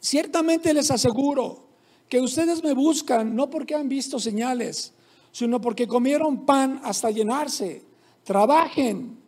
ciertamente 0.00 0.72
les 0.72 0.90
aseguro 0.90 1.66
que 2.08 2.22
ustedes 2.22 2.64
me 2.64 2.72
buscan 2.72 3.36
no 3.36 3.50
porque 3.50 3.74
han 3.74 3.86
visto 3.86 4.18
señales, 4.18 4.94
sino 5.30 5.60
porque 5.60 5.86
comieron 5.86 6.46
pan 6.46 6.80
hasta 6.82 7.10
llenarse. 7.10 7.84
Trabajen, 8.24 9.18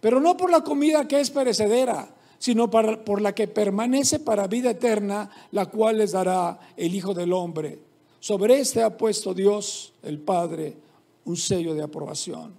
pero 0.00 0.18
no 0.18 0.34
por 0.38 0.50
la 0.50 0.62
comida 0.62 1.06
que 1.06 1.20
es 1.20 1.28
perecedera, 1.28 2.14
sino 2.38 2.70
por 2.70 3.20
la 3.20 3.34
que 3.34 3.48
permanece 3.48 4.18
para 4.18 4.46
vida 4.46 4.70
eterna, 4.70 5.28
la 5.50 5.66
cual 5.66 5.98
les 5.98 6.12
dará 6.12 6.58
el 6.74 6.94
Hijo 6.94 7.12
del 7.12 7.34
Hombre. 7.34 7.87
Sobre 8.20 8.60
este 8.60 8.82
ha 8.82 8.96
puesto 8.96 9.32
Dios, 9.32 9.92
el 10.02 10.18
Padre, 10.18 10.76
un 11.24 11.36
sello 11.36 11.74
de 11.74 11.82
aprobación. 11.82 12.54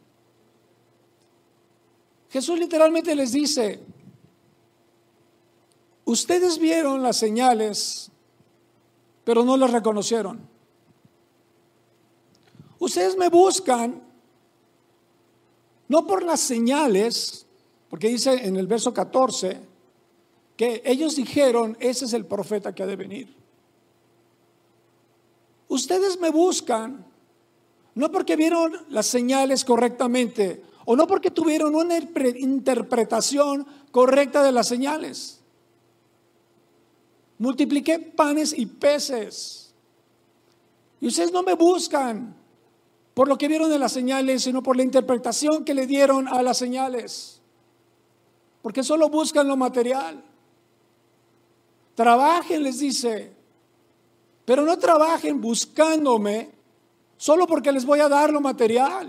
Jesús 2.30 2.60
literalmente 2.60 3.16
les 3.16 3.32
dice, 3.32 3.80
ustedes 6.06 6.60
vieron 6.60 7.02
las 7.02 7.18
señales, 7.18 8.12
pero 9.24 9.44
no 9.44 9.58
las 9.58 9.72
reconocieron. 9.72 10.48
Ustedes 12.78 13.18
me 13.18 13.30
buscan 13.30 14.02
no 15.90 16.06
por 16.06 16.24
las 16.24 16.40
señales, 16.40 17.46
porque 17.90 18.08
dice 18.08 18.46
en 18.46 18.56
el 18.56 18.68
verso 18.68 18.94
14 18.94 19.60
que 20.56 20.82
ellos 20.86 21.16
dijeron, 21.16 21.76
ese 21.80 22.06
es 22.06 22.14
el 22.14 22.26
profeta 22.26 22.74
que 22.74 22.84
ha 22.84 22.86
de 22.86 22.96
venir. 22.96 23.39
Ustedes 25.70 26.20
me 26.20 26.32
buscan 26.32 27.06
no 27.96 28.12
porque 28.12 28.36
vieron 28.36 28.74
las 28.90 29.06
señales 29.06 29.64
correctamente 29.64 30.64
o 30.86 30.96
no 30.96 31.06
porque 31.06 31.32
tuvieron 31.32 31.76
una 31.76 31.98
interpretación 31.98 33.66
correcta 33.92 34.42
de 34.42 34.52
las 34.52 34.68
señales. 34.68 35.42
Multipliqué 37.38 38.00
panes 38.00 38.58
y 38.58 38.66
peces. 38.66 39.74
Y 41.00 41.08
ustedes 41.08 41.32
no 41.32 41.44
me 41.44 41.54
buscan 41.54 42.36
por 43.14 43.28
lo 43.28 43.38
que 43.38 43.48
vieron 43.48 43.70
de 43.70 43.80
las 43.80 43.92
señales, 43.92 44.44
sino 44.44 44.64
por 44.64 44.76
la 44.76 44.84
interpretación 44.84 45.64
que 45.64 45.74
le 45.74 45.86
dieron 45.86 46.28
a 46.28 46.42
las 46.42 46.58
señales. 46.58 47.42
Porque 48.62 48.84
solo 48.84 49.10
buscan 49.10 49.48
lo 49.48 49.58
material. 49.58 50.24
Trabajen, 51.96 52.64
les 52.64 52.80
dice, 52.80 53.39
pero 54.50 54.66
no 54.66 54.80
trabajen 54.80 55.40
buscándome 55.40 56.50
solo 57.18 57.46
porque 57.46 57.72
les 57.72 57.86
voy 57.86 58.00
a 58.00 58.10
dar 58.10 58.34
lo 58.34 58.42
material. 58.42 59.08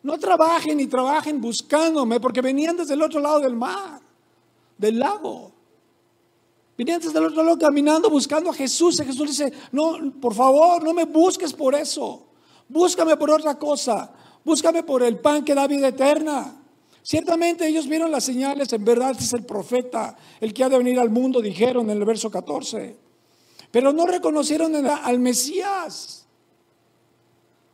No 0.00 0.16
trabajen 0.16 0.78
y 0.78 0.86
trabajen 0.86 1.40
buscándome 1.40 2.20
porque 2.20 2.40
venían 2.40 2.76
desde 2.76 2.94
el 2.94 3.02
otro 3.02 3.18
lado 3.18 3.40
del 3.40 3.56
mar, 3.56 4.00
del 4.76 5.00
lago. 5.00 5.50
Venían 6.76 7.00
desde 7.00 7.18
el 7.18 7.24
otro 7.24 7.42
lado 7.42 7.58
caminando 7.58 8.08
buscando 8.08 8.50
a 8.50 8.54
Jesús. 8.54 9.00
Y 9.00 9.04
Jesús 9.04 9.30
dice, 9.30 9.52
no, 9.72 10.12
por 10.20 10.34
favor, 10.34 10.84
no 10.84 10.94
me 10.94 11.06
busques 11.06 11.52
por 11.52 11.74
eso. 11.74 12.28
Búscame 12.68 13.16
por 13.16 13.32
otra 13.32 13.58
cosa. 13.58 14.12
Búscame 14.44 14.84
por 14.84 15.02
el 15.02 15.18
pan 15.18 15.44
que 15.44 15.56
da 15.56 15.66
vida 15.66 15.88
eterna. 15.88 16.62
Ciertamente 17.02 17.66
ellos 17.66 17.88
vieron 17.88 18.12
las 18.12 18.22
señales, 18.22 18.72
en 18.72 18.84
verdad 18.84 19.16
es 19.18 19.32
el 19.32 19.42
profeta, 19.44 20.16
el 20.40 20.54
que 20.54 20.62
ha 20.62 20.68
de 20.68 20.78
venir 20.78 21.00
al 21.00 21.10
mundo, 21.10 21.42
dijeron 21.42 21.90
en 21.90 21.96
el 21.96 22.04
verso 22.04 22.30
14. 22.30 23.07
Pero 23.70 23.92
no 23.92 24.06
reconocieron 24.06 24.74
al 24.86 25.18
Mesías. 25.18 26.26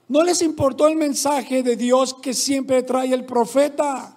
No 0.09 0.23
les 0.23 0.43
importó 0.43 0.87
el 0.87 0.97
mensaje 0.97 1.63
de 1.63 1.77
Dios 1.77 2.15
que 2.15 2.35
siempre 2.35 2.83
trae 2.83 3.13
el 3.13 3.25
profeta. 3.25 4.17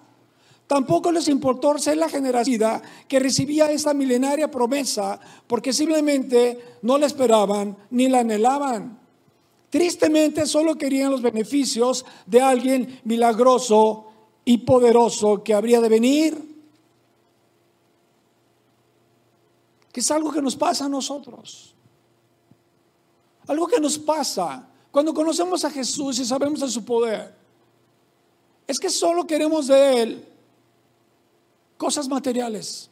Tampoco 0.66 1.10
les 1.10 1.28
importó 1.28 1.78
ser 1.78 1.96
la 1.96 2.10
generación 2.10 2.82
que 3.08 3.18
recibía 3.18 3.70
esta 3.70 3.94
milenaria 3.94 4.50
promesa 4.50 5.18
porque 5.46 5.72
simplemente 5.72 6.58
no 6.82 6.98
la 6.98 7.06
esperaban 7.06 7.74
ni 7.90 8.08
la 8.08 8.20
anhelaban. 8.20 8.98
Tristemente 9.70 10.46
solo 10.46 10.76
querían 10.76 11.10
los 11.10 11.22
beneficios 11.22 12.04
de 12.26 12.40
alguien 12.40 13.00
milagroso 13.04 14.06
y 14.44 14.58
poderoso 14.58 15.42
que 15.42 15.54
habría 15.54 15.80
de 15.80 15.88
venir. 15.88 16.47
Es 19.98 20.12
algo 20.12 20.30
que 20.30 20.40
nos 20.40 20.54
pasa 20.54 20.84
a 20.84 20.88
nosotros. 20.88 21.74
Algo 23.48 23.66
que 23.66 23.80
nos 23.80 23.98
pasa 23.98 24.64
cuando 24.92 25.12
conocemos 25.12 25.64
a 25.64 25.70
Jesús 25.70 26.20
y 26.20 26.24
sabemos 26.24 26.60
de 26.60 26.68
su 26.68 26.84
poder. 26.84 27.34
Es 28.64 28.78
que 28.78 28.90
solo 28.90 29.26
queremos 29.26 29.66
de 29.66 30.02
Él 30.02 30.28
cosas 31.76 32.08
materiales. 32.08 32.88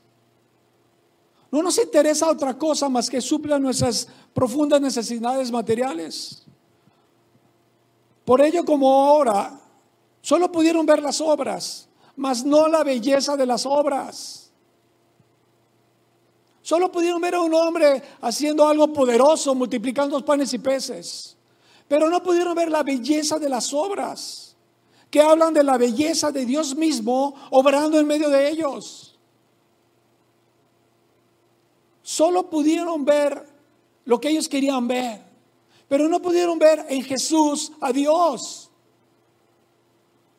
No 1.53 1.63
nos 1.63 1.79
interesa 1.79 2.29
otra 2.29 2.59
cosa 2.59 2.89
más 2.89 3.09
que 3.09 3.21
supla 3.21 3.61
nuestras 3.61 4.09
profundas 4.35 4.81
necesidades 4.81 5.53
materiales. 5.53 6.45
Por 8.25 8.41
ello, 8.41 8.65
como 8.65 8.93
ahora, 8.93 9.61
solo 10.23 10.51
pudieron 10.51 10.85
ver 10.85 11.01
las 11.01 11.21
obras, 11.21 11.89
mas 12.17 12.45
no 12.45 12.67
la 12.67 12.83
belleza 12.83 13.37
de 13.37 13.47
las 13.47 13.65
obras. 13.65 14.46
Solo 16.67 16.91
pudieron 16.91 17.21
ver 17.21 17.37
a 17.37 17.43
un 17.43 17.55
hombre 17.55 18.03
haciendo 18.21 18.67
algo 18.67 18.93
poderoso, 18.93 19.55
multiplicando 19.55 20.25
panes 20.25 20.53
y 20.53 20.59
peces. 20.59 21.37
Pero 21.87 22.11
no 22.11 22.21
pudieron 22.21 22.57
ver 22.57 22.73
la 22.73 22.83
belleza 22.83 23.39
de 23.39 23.49
las 23.49 23.73
obras, 23.73 24.57
que 25.09 25.21
hablan 25.21 25.55
de 25.55 25.63
la 25.63 25.79
belleza 25.79 26.33
de 26.33 26.45
Dios 26.45 26.75
mismo 26.75 27.37
obrando 27.53 28.01
en 28.01 28.07
medio 28.09 28.29
de 28.31 28.49
ellos. 28.51 29.17
Solo 32.03 32.51
pudieron 32.51 33.05
ver 33.05 33.47
lo 34.05 34.21
que 34.21 34.31
ellos 34.31 34.49
querían 34.49 34.89
ver, 34.89 35.23
pero 35.87 36.09
no 36.09 36.21
pudieron 36.21 36.59
ver 36.59 36.85
en 36.89 37.05
Jesús 37.05 37.71
a 37.81 37.93
Dios. 37.93 38.73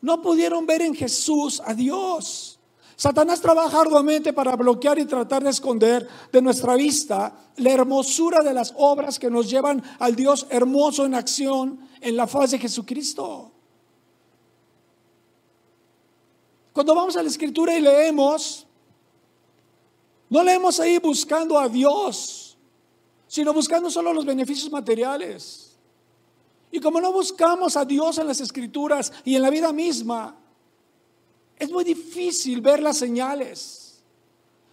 No 0.02 0.20
pudieron 0.20 0.66
ver 0.66 0.82
en 0.82 0.94
Jesús 0.94 1.62
a 1.64 1.72
Dios. 1.72 2.57
Satanás 2.98 3.40
trabaja 3.40 3.80
arduamente 3.80 4.32
para 4.32 4.56
bloquear 4.56 4.98
y 4.98 5.06
tratar 5.06 5.44
de 5.44 5.50
esconder 5.50 6.08
de 6.32 6.42
nuestra 6.42 6.74
vista 6.74 7.32
la 7.58 7.70
hermosura 7.70 8.40
de 8.42 8.52
las 8.52 8.74
obras 8.76 9.20
que 9.20 9.30
nos 9.30 9.48
llevan 9.48 9.80
al 10.00 10.16
Dios 10.16 10.48
hermoso 10.50 11.06
en 11.06 11.14
acción 11.14 11.78
en 12.00 12.16
la 12.16 12.26
faz 12.26 12.50
de 12.50 12.58
Jesucristo. 12.58 13.52
Cuando 16.72 16.92
vamos 16.92 17.16
a 17.16 17.22
la 17.22 17.28
escritura 17.28 17.78
y 17.78 17.80
leemos, 17.80 18.66
no 20.28 20.42
leemos 20.42 20.80
ahí 20.80 20.98
buscando 20.98 21.56
a 21.56 21.68
Dios, 21.68 22.58
sino 23.28 23.52
buscando 23.52 23.90
solo 23.90 24.12
los 24.12 24.26
beneficios 24.26 24.72
materiales. 24.72 25.78
Y 26.72 26.80
como 26.80 27.00
no 27.00 27.12
buscamos 27.12 27.76
a 27.76 27.84
Dios 27.84 28.18
en 28.18 28.26
las 28.26 28.40
escrituras 28.40 29.12
y 29.24 29.36
en 29.36 29.42
la 29.42 29.50
vida 29.50 29.72
misma, 29.72 30.36
es 31.58 31.70
muy 31.70 31.84
difícil 31.84 32.60
ver 32.60 32.80
las 32.80 32.98
señales. 32.98 34.02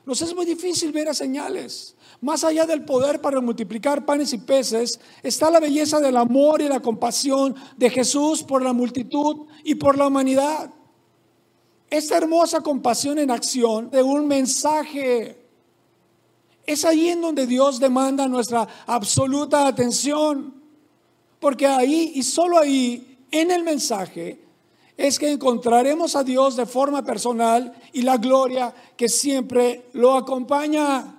Nos 0.05 0.21
es 0.21 0.35
muy 0.35 0.45
difícil 0.45 0.91
ver 0.91 1.05
las 1.07 1.17
señales. 1.17 1.95
Más 2.21 2.43
allá 2.43 2.65
del 2.65 2.85
poder 2.85 3.19
para 3.21 3.41
multiplicar 3.41 4.05
panes 4.05 4.33
y 4.33 4.37
peces, 4.37 4.99
está 5.23 5.49
la 5.49 5.59
belleza 5.59 5.99
del 5.99 6.15
amor 6.15 6.61
y 6.61 6.69
la 6.69 6.79
compasión 6.79 7.55
de 7.75 7.89
Jesús 7.89 8.43
por 8.43 8.61
la 8.61 8.71
multitud 8.71 9.47
y 9.63 9.75
por 9.75 9.97
la 9.97 10.07
humanidad. 10.07 10.71
Esta 11.89 12.17
hermosa 12.17 12.61
compasión 12.61 13.17
en 13.17 13.31
acción 13.31 13.89
de 13.89 14.03
un 14.03 14.27
mensaje. 14.27 15.43
Es 16.65 16.85
ahí 16.85 17.09
en 17.09 17.21
donde 17.21 17.47
Dios 17.47 17.79
demanda 17.79 18.27
nuestra 18.27 18.67
absoluta 18.85 19.67
atención. 19.67 20.53
Porque 21.39 21.65
ahí 21.65 22.11
y 22.15 22.23
solo 22.23 22.59
ahí, 22.59 23.17
en 23.31 23.51
el 23.51 23.63
mensaje, 23.63 24.44
es 24.97 25.19
que 25.19 25.31
encontraremos 25.31 26.15
a 26.15 26.23
Dios 26.23 26.55
de 26.55 26.65
forma 26.65 27.03
personal 27.03 27.73
y 27.93 28.01
la 28.01 28.17
gloria 28.17 28.73
que 28.95 29.09
siempre 29.09 29.89
lo 29.93 30.15
acompaña. 30.15 31.15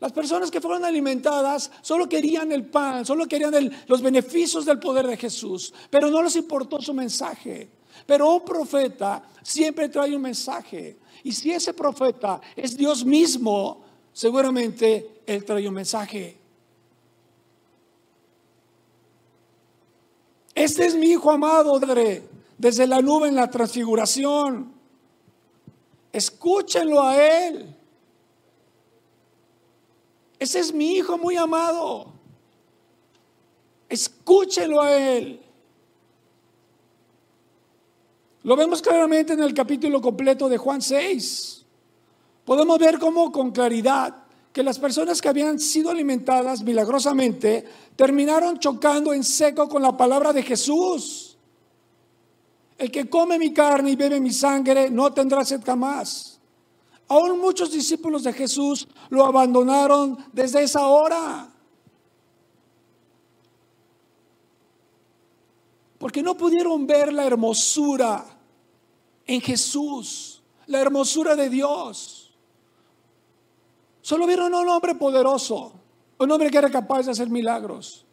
Las 0.00 0.12
personas 0.12 0.50
que 0.50 0.60
fueron 0.60 0.84
alimentadas 0.84 1.70
solo 1.82 2.08
querían 2.08 2.52
el 2.52 2.66
pan, 2.66 3.04
solo 3.04 3.26
querían 3.26 3.70
los 3.88 4.00
beneficios 4.00 4.64
del 4.64 4.78
poder 4.78 5.06
de 5.06 5.16
Jesús, 5.16 5.72
pero 5.90 6.08
no 6.08 6.22
les 6.22 6.36
importó 6.36 6.80
su 6.80 6.94
mensaje. 6.94 7.68
Pero 8.06 8.34
un 8.34 8.44
profeta 8.44 9.22
siempre 9.42 9.88
trae 9.88 10.14
un 10.14 10.22
mensaje. 10.22 10.98
Y 11.24 11.32
si 11.32 11.50
ese 11.50 11.74
profeta 11.74 12.40
es 12.54 12.76
Dios 12.76 13.04
mismo, 13.04 13.82
seguramente 14.12 15.22
él 15.26 15.44
trae 15.44 15.66
un 15.66 15.74
mensaje. 15.74 16.36
Este 20.58 20.86
es 20.86 20.96
mi 20.96 21.10
hijo 21.10 21.30
amado, 21.30 21.78
desde 22.58 22.86
la 22.88 23.00
nube 23.00 23.28
en 23.28 23.36
la 23.36 23.48
transfiguración. 23.48 24.72
Escúchenlo 26.12 27.00
a 27.00 27.16
él. 27.16 27.76
Ese 30.36 30.58
es 30.58 30.74
mi 30.74 30.96
hijo 30.96 31.16
muy 31.16 31.36
amado. 31.36 32.12
Escúchenlo 33.88 34.82
a 34.82 34.96
él. 34.96 35.40
Lo 38.42 38.56
vemos 38.56 38.82
claramente 38.82 39.34
en 39.34 39.40
el 39.44 39.54
capítulo 39.54 40.00
completo 40.00 40.48
de 40.48 40.58
Juan 40.58 40.82
6. 40.82 41.64
Podemos 42.44 42.80
ver 42.80 42.98
cómo 42.98 43.30
con 43.30 43.52
claridad 43.52 44.24
que 44.58 44.64
las 44.64 44.80
personas 44.80 45.22
que 45.22 45.28
habían 45.28 45.60
sido 45.60 45.88
alimentadas 45.88 46.62
milagrosamente 46.62 47.64
terminaron 47.94 48.58
chocando 48.58 49.14
en 49.14 49.22
seco 49.22 49.68
con 49.68 49.80
la 49.80 49.96
palabra 49.96 50.32
de 50.32 50.42
Jesús. 50.42 51.38
el 52.76 52.90
que 52.90 53.08
come 53.08 53.38
mi 53.38 53.52
carne 53.52 53.92
y 53.92 53.94
bebe 53.94 54.18
mi 54.18 54.32
sangre 54.32 54.90
no 54.90 55.12
tendrá 55.12 55.44
sed 55.44 55.60
jamás. 55.64 56.40
Aún 57.06 57.38
muchos 57.38 57.70
discípulos 57.70 58.24
de 58.24 58.32
Jesús 58.32 58.88
lo 59.10 59.24
abandonaron 59.24 60.18
desde 60.32 60.64
esa 60.64 60.88
hora. 60.88 61.48
Porque 65.98 66.20
no 66.20 66.36
pudieron 66.36 66.84
ver 66.84 67.12
la 67.12 67.24
hermosura 67.24 68.26
en 69.24 69.40
Jesús, 69.40 70.42
la 70.66 70.80
hermosura 70.80 71.36
de 71.36 71.48
Dios. 71.48 72.27
Solo 74.08 74.26
vieron 74.26 74.54
a 74.54 74.60
un 74.60 74.68
hombre 74.70 74.94
poderoso, 74.94 75.70
un 76.18 76.30
hombre 76.30 76.50
que 76.50 76.56
era 76.56 76.70
capaz 76.70 77.02
de 77.02 77.10
hacer 77.10 77.28
milagros. 77.28 78.06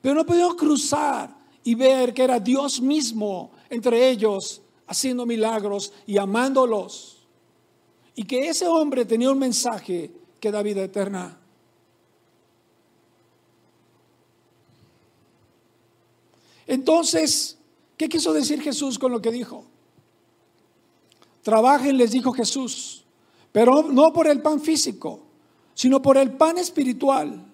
Pero 0.00 0.14
no 0.14 0.24
pudieron 0.24 0.56
cruzar 0.56 1.28
y 1.62 1.74
ver 1.74 2.14
que 2.14 2.22
era 2.22 2.40
Dios 2.40 2.80
mismo 2.80 3.50
entre 3.68 4.08
ellos 4.08 4.62
haciendo 4.86 5.26
milagros 5.26 5.92
y 6.06 6.16
amándolos. 6.16 7.26
Y 8.14 8.24
que 8.24 8.48
ese 8.48 8.66
hombre 8.66 9.04
tenía 9.04 9.30
un 9.30 9.38
mensaje 9.38 10.10
que 10.40 10.50
da 10.50 10.62
vida 10.62 10.82
eterna. 10.82 11.38
Entonces, 16.66 17.58
¿qué 17.98 18.08
quiso 18.08 18.32
decir 18.32 18.62
Jesús 18.62 18.98
con 18.98 19.12
lo 19.12 19.20
que 19.20 19.32
dijo? 19.32 19.66
Trabajen, 21.42 21.98
les 21.98 22.12
dijo 22.12 22.32
Jesús, 22.32 23.04
pero 23.52 23.82
no 23.82 24.14
por 24.14 24.28
el 24.28 24.40
pan 24.40 24.62
físico, 24.62 25.25
sino 25.76 26.00
por 26.00 26.16
el 26.16 26.32
pan 26.32 26.56
espiritual. 26.56 27.44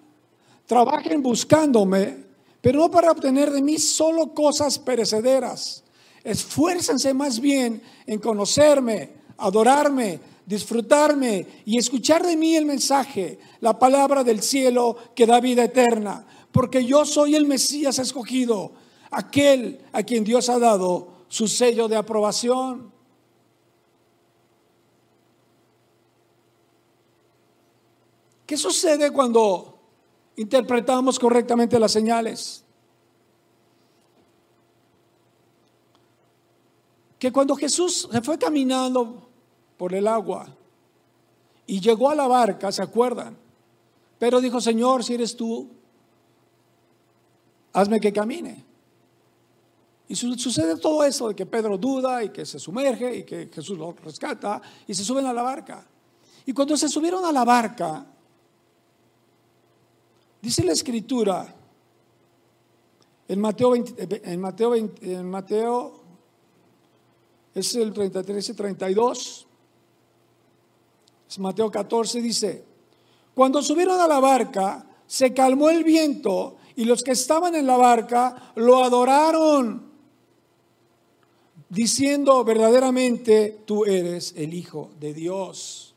Trabajen 0.65 1.21
buscándome, 1.21 2.23
pero 2.61 2.79
no 2.79 2.89
para 2.89 3.11
obtener 3.11 3.51
de 3.51 3.61
mí 3.61 3.77
solo 3.77 4.33
cosas 4.33 4.79
perecederas. 4.79 5.83
Esfuércense 6.23 7.13
más 7.13 7.41
bien 7.41 7.81
en 8.07 8.19
conocerme, 8.19 9.11
adorarme, 9.37 10.21
disfrutarme 10.45 11.45
y 11.65 11.77
escuchar 11.77 12.25
de 12.25 12.37
mí 12.37 12.55
el 12.55 12.65
mensaje, 12.65 13.39
la 13.59 13.77
palabra 13.77 14.23
del 14.23 14.41
cielo 14.41 14.95
que 15.13 15.25
da 15.25 15.41
vida 15.41 15.65
eterna, 15.65 16.25
porque 16.53 16.85
yo 16.85 17.03
soy 17.03 17.35
el 17.35 17.45
Mesías 17.45 17.99
escogido 17.99 18.71
aquel 19.11 19.81
a 19.91 20.01
quien 20.03 20.23
Dios 20.23 20.47
ha 20.47 20.59
dado 20.59 21.09
su 21.27 21.49
sello 21.49 21.89
de 21.89 21.97
aprobación. 21.97 22.92
¿Qué 28.45 28.57
sucede 28.57 29.11
cuando 29.11 29.79
interpretamos 30.35 31.17
correctamente 31.17 31.79
las 31.79 31.91
señales? 31.91 32.63
Que 37.17 37.31
cuando 37.31 37.55
Jesús 37.55 38.09
se 38.11 38.21
fue 38.21 38.37
caminando 38.37 39.29
por 39.77 39.93
el 39.93 40.07
agua 40.07 40.47
y 41.65 41.79
llegó 41.79 42.09
a 42.09 42.15
la 42.15 42.27
barca, 42.27 42.71
¿se 42.71 42.81
acuerdan? 42.81 43.37
Pero 44.19 44.41
dijo, 44.41 44.59
Señor, 44.59 45.03
si 45.03 45.13
eres 45.13 45.35
tú, 45.35 45.69
hazme 47.71 47.99
que 47.99 48.11
camine. 48.11 48.65
Y 50.07 50.15
sucede 50.15 50.77
todo 50.77 51.03
eso 51.05 51.29
de 51.29 51.35
que 51.35 51.45
Pedro 51.45 51.77
duda 51.77 52.23
y 52.23 52.29
que 52.29 52.45
se 52.45 52.59
sumerge 52.59 53.15
y 53.17 53.23
que 53.23 53.49
Jesús 53.51 53.77
lo 53.77 53.93
rescata 53.93 54.61
y 54.85 54.93
se 54.93 55.03
suben 55.03 55.25
a 55.25 55.33
la 55.33 55.41
barca. 55.41 55.87
Y 56.45 56.51
cuando 56.51 56.75
se 56.75 56.89
subieron 56.89 57.23
a 57.23 57.31
la 57.31 57.45
barca, 57.45 58.05
dice 60.43 60.63
la 60.63 60.73
escritura 60.73 61.55
en 63.29 63.39
Mateo, 63.39 63.73
en 63.75 64.41
Mateo, 64.41 64.75
en 64.75 65.29
Mateo 65.29 66.03
es 67.55 67.73
el 67.75 67.93
33 67.93 68.49
y 68.49 68.53
32, 68.53 69.47
es 71.29 71.39
Mateo 71.39 71.71
14, 71.71 72.21
dice, 72.21 72.63
cuando 73.33 73.63
subieron 73.63 73.99
a 74.01 74.07
la 74.07 74.19
barca, 74.19 74.85
se 75.07 75.33
calmó 75.33 75.69
el 75.69 75.85
viento 75.85 76.57
y 76.75 76.83
los 76.83 77.03
que 77.03 77.11
estaban 77.11 77.55
en 77.55 77.65
la 77.65 77.77
barca 77.77 78.51
lo 78.55 78.83
adoraron 78.83 79.93
diciendo 81.69 82.43
verdaderamente 82.43 83.61
tú 83.65 83.85
eres 83.85 84.33
el 84.37 84.53
Hijo 84.53 84.91
de 84.99 85.13
Dios. 85.13 85.92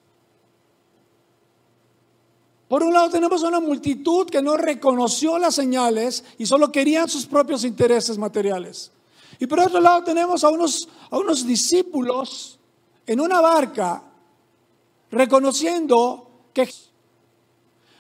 Por 2.68 2.82
un 2.82 2.92
lado 2.92 3.10
tenemos 3.10 3.42
una 3.42 3.60
multitud 3.60 4.26
que 4.26 4.42
no 4.42 4.56
reconoció 4.56 5.38
las 5.38 5.54
señales 5.54 6.24
y 6.38 6.46
solo 6.46 6.72
querían 6.72 7.08
sus 7.08 7.26
propios 7.26 7.64
intereses 7.64 8.18
materiales. 8.18 8.90
Y 9.38 9.46
por 9.46 9.60
otro 9.60 9.80
lado 9.80 10.02
tenemos 10.02 10.42
a 10.42 10.48
unos, 10.48 10.88
a 11.10 11.18
unos 11.18 11.46
discípulos 11.46 12.58
en 13.06 13.20
una 13.20 13.40
barca 13.40 14.02
reconociendo 15.10 16.30
que 16.52 16.68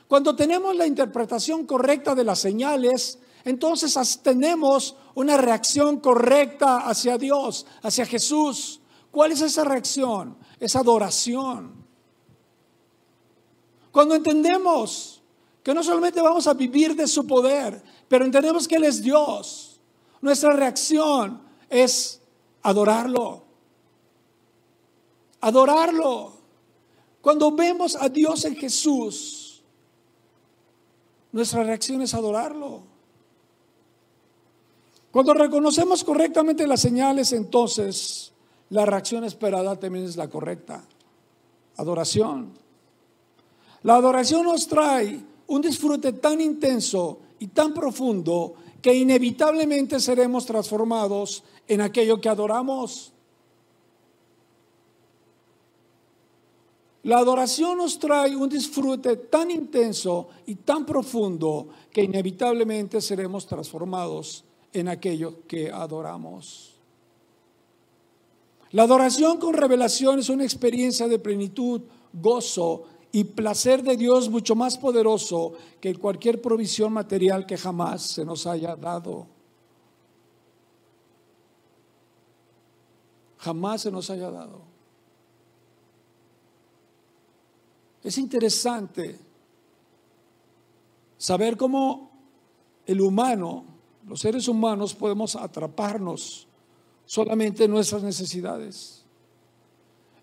cuando 0.08 0.34
tenemos 0.34 0.74
la 0.74 0.86
interpretación 0.86 1.66
correcta 1.66 2.14
de 2.14 2.24
las 2.24 2.38
señales, 2.38 3.18
entonces 3.44 4.20
tenemos 4.22 4.96
una 5.14 5.36
reacción 5.36 6.00
correcta 6.00 6.78
hacia 6.78 7.18
Dios, 7.18 7.66
hacia 7.82 8.06
Jesús. 8.06 8.80
¿Cuál 9.10 9.32
es 9.32 9.40
esa 9.40 9.64
reacción? 9.64 10.36
Es 10.58 10.74
adoración. 10.74 11.85
Cuando 13.96 14.14
entendemos 14.14 15.22
que 15.62 15.72
no 15.72 15.82
solamente 15.82 16.20
vamos 16.20 16.46
a 16.46 16.52
vivir 16.52 16.94
de 16.94 17.06
su 17.06 17.26
poder, 17.26 17.82
pero 18.08 18.26
entendemos 18.26 18.68
que 18.68 18.76
Él 18.76 18.84
es 18.84 19.00
Dios, 19.00 19.80
nuestra 20.20 20.52
reacción 20.52 21.40
es 21.70 22.20
adorarlo. 22.60 23.42
Adorarlo. 25.40 26.34
Cuando 27.22 27.50
vemos 27.52 27.96
a 27.96 28.10
Dios 28.10 28.44
en 28.44 28.56
Jesús, 28.56 29.62
nuestra 31.32 31.64
reacción 31.64 32.02
es 32.02 32.12
adorarlo. 32.12 32.82
Cuando 35.10 35.32
reconocemos 35.32 36.04
correctamente 36.04 36.66
las 36.66 36.82
señales, 36.82 37.32
entonces 37.32 38.30
la 38.68 38.84
reacción 38.84 39.24
esperada 39.24 39.74
también 39.76 40.04
es 40.04 40.18
la 40.18 40.28
correcta. 40.28 40.84
Adoración. 41.78 42.65
La 43.86 43.94
adoración 43.94 44.42
nos 44.42 44.66
trae 44.66 45.22
un 45.46 45.62
disfrute 45.62 46.14
tan 46.14 46.40
intenso 46.40 47.20
y 47.38 47.46
tan 47.46 47.72
profundo 47.72 48.54
que 48.82 48.92
inevitablemente 48.92 50.00
seremos 50.00 50.44
transformados 50.44 51.44
en 51.68 51.80
aquello 51.80 52.20
que 52.20 52.28
adoramos. 52.28 53.12
La 57.04 57.18
adoración 57.18 57.78
nos 57.78 57.96
trae 58.00 58.34
un 58.34 58.48
disfrute 58.48 59.18
tan 59.18 59.52
intenso 59.52 60.30
y 60.46 60.56
tan 60.56 60.84
profundo 60.84 61.68
que 61.92 62.02
inevitablemente 62.02 63.00
seremos 63.00 63.46
transformados 63.46 64.42
en 64.72 64.88
aquello 64.88 65.46
que 65.46 65.70
adoramos. 65.70 66.74
La 68.72 68.82
adoración 68.82 69.38
con 69.38 69.54
revelación 69.54 70.18
es 70.18 70.28
una 70.28 70.42
experiencia 70.42 71.06
de 71.06 71.20
plenitud, 71.20 71.82
gozo 72.12 72.95
y 73.12 73.24
placer 73.24 73.82
de 73.82 73.96
Dios 73.96 74.28
mucho 74.28 74.54
más 74.54 74.76
poderoso 74.76 75.54
que 75.80 75.94
cualquier 75.94 76.40
provisión 76.40 76.92
material 76.92 77.46
que 77.46 77.56
jamás 77.56 78.02
se 78.02 78.24
nos 78.24 78.46
haya 78.46 78.76
dado. 78.76 79.26
Jamás 83.38 83.82
se 83.82 83.90
nos 83.90 84.10
haya 84.10 84.30
dado. 84.30 84.62
Es 88.02 88.18
interesante 88.18 89.18
saber 91.16 91.56
cómo 91.56 92.10
el 92.86 93.00
humano 93.00 93.76
los 94.06 94.20
seres 94.20 94.46
humanos 94.46 94.94
podemos 94.94 95.34
atraparnos 95.34 96.46
solamente 97.04 97.64
en 97.64 97.72
nuestras 97.72 98.02
necesidades. 98.02 99.04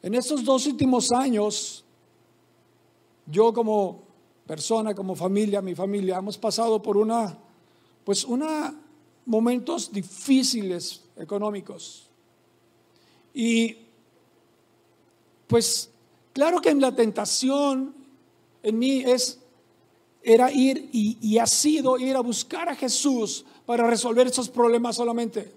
En 0.02 0.14
estos 0.14 0.44
dos 0.44 0.66
últimos 0.68 1.12
años, 1.12 1.84
yo 3.26 3.54
como 3.54 4.04
persona, 4.46 4.94
como 4.94 5.16
familia, 5.16 5.62
mi 5.62 5.76
familia, 5.76 6.18
hemos 6.18 6.38
pasado 6.38 6.82
por 6.82 6.98
una, 6.98 7.38
pues 8.04 8.26
una, 8.26 8.74
momentos 9.26 9.92
difíciles 9.92 11.04
económicos. 11.16 12.10
Y 13.34 13.78
pues 15.48 15.90
claro 16.34 16.62
que 16.62 16.70
en 16.70 16.82
la 16.82 16.96
tentación 16.96 17.96
en 18.62 18.80
mí 18.80 19.04
es 19.06 19.40
era 20.26 20.52
ir 20.52 20.90
y, 20.94 21.18
y, 21.20 21.38
ha 21.38 21.46
sido 21.46 21.98
ir 21.98 22.16
a 22.16 22.22
buscar 22.22 22.70
a 22.70 22.76
Jesús 22.76 23.46
para 23.66 23.86
resolver 23.86 24.26
esos 24.26 24.48
problemas 24.48 24.96
solamente. 24.96 25.54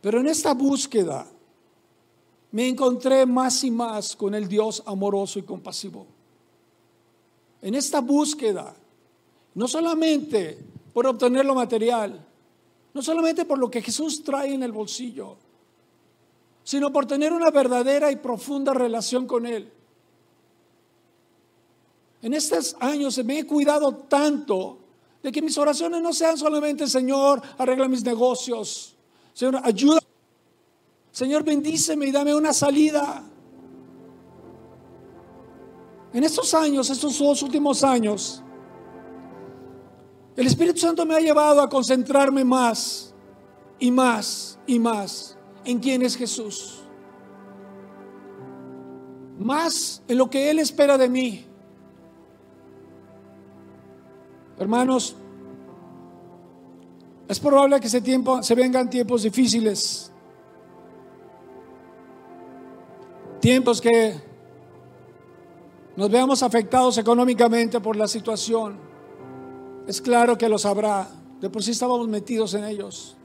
Pero 0.00 0.18
en 0.18 0.26
esta 0.26 0.52
búsqueda 0.52 1.30
me 2.52 2.68
encontré 2.68 3.26
más 3.26 3.62
y 3.64 3.70
más 3.70 4.16
con 4.16 4.34
el 4.34 4.48
Dios 4.48 4.82
amoroso 4.86 5.38
y 5.38 5.42
compasivo. 5.42 6.06
En 7.60 7.74
esta 7.74 8.00
búsqueda, 8.00 8.74
no 9.54 9.68
solamente 9.68 10.58
por 10.92 11.06
obtener 11.06 11.44
lo 11.44 11.54
material, 11.54 12.24
No 12.94 13.02
solamente 13.02 13.44
por 13.44 13.58
lo 13.58 13.70
que 13.70 13.82
Jesús 13.82 14.24
trae 14.24 14.54
en 14.54 14.62
el 14.62 14.72
bolsillo, 14.72 15.36
sino 16.64 16.92
por 16.92 17.06
tener 17.06 17.32
una 17.32 17.50
verdadera 17.50 18.10
y 18.10 18.16
profunda 18.16 18.74
relación 18.74 19.26
con 19.26 19.46
Él. 19.46 19.70
En 22.20 22.34
estos 22.34 22.76
años 22.80 23.22
me 23.24 23.38
he 23.38 23.46
cuidado 23.46 23.94
tanto 23.94 24.78
de 25.22 25.30
que 25.30 25.40
mis 25.40 25.56
oraciones 25.58 26.02
no 26.02 26.12
sean 26.12 26.36
solamente, 26.36 26.88
Señor, 26.88 27.40
arregla 27.56 27.86
mis 27.86 28.02
negocios, 28.02 28.96
Señor, 29.32 29.60
ayuda, 29.62 30.00
Señor, 31.18 31.42
bendíceme 31.42 32.06
y 32.06 32.12
dame 32.12 32.32
una 32.32 32.52
salida. 32.52 33.24
En 36.12 36.22
estos 36.22 36.54
años, 36.54 36.88
estos 36.90 37.18
dos 37.18 37.42
últimos 37.42 37.82
años, 37.82 38.40
el 40.36 40.46
Espíritu 40.46 40.78
Santo 40.78 41.04
me 41.04 41.16
ha 41.16 41.18
llevado 41.18 41.60
a 41.60 41.68
concentrarme 41.68 42.44
más 42.44 43.12
y 43.80 43.90
más 43.90 44.60
y 44.64 44.78
más 44.78 45.36
en 45.64 45.80
quién 45.80 46.02
es 46.02 46.16
Jesús. 46.16 46.84
Más 49.40 50.00
en 50.06 50.18
lo 50.18 50.30
que 50.30 50.50
Él 50.50 50.60
espera 50.60 50.96
de 50.96 51.08
mí. 51.08 51.44
Hermanos, 54.56 55.16
es 57.26 57.40
probable 57.40 57.80
que 57.80 57.88
se, 57.88 58.00
tiempo, 58.00 58.40
se 58.40 58.54
vengan 58.54 58.88
tiempos 58.88 59.24
difíciles. 59.24 60.12
Tiempos 63.40 63.80
que 63.80 64.14
nos 65.96 66.10
veamos 66.10 66.42
afectados 66.42 66.98
económicamente 66.98 67.80
por 67.80 67.96
la 67.96 68.08
situación. 68.08 68.78
Es 69.86 70.00
claro 70.00 70.36
que 70.36 70.48
los 70.48 70.66
habrá. 70.66 71.08
De 71.40 71.48
por 71.48 71.62
sí 71.62 71.70
estábamos 71.70 72.08
metidos 72.08 72.54
en 72.54 72.64
ellos. 72.64 73.16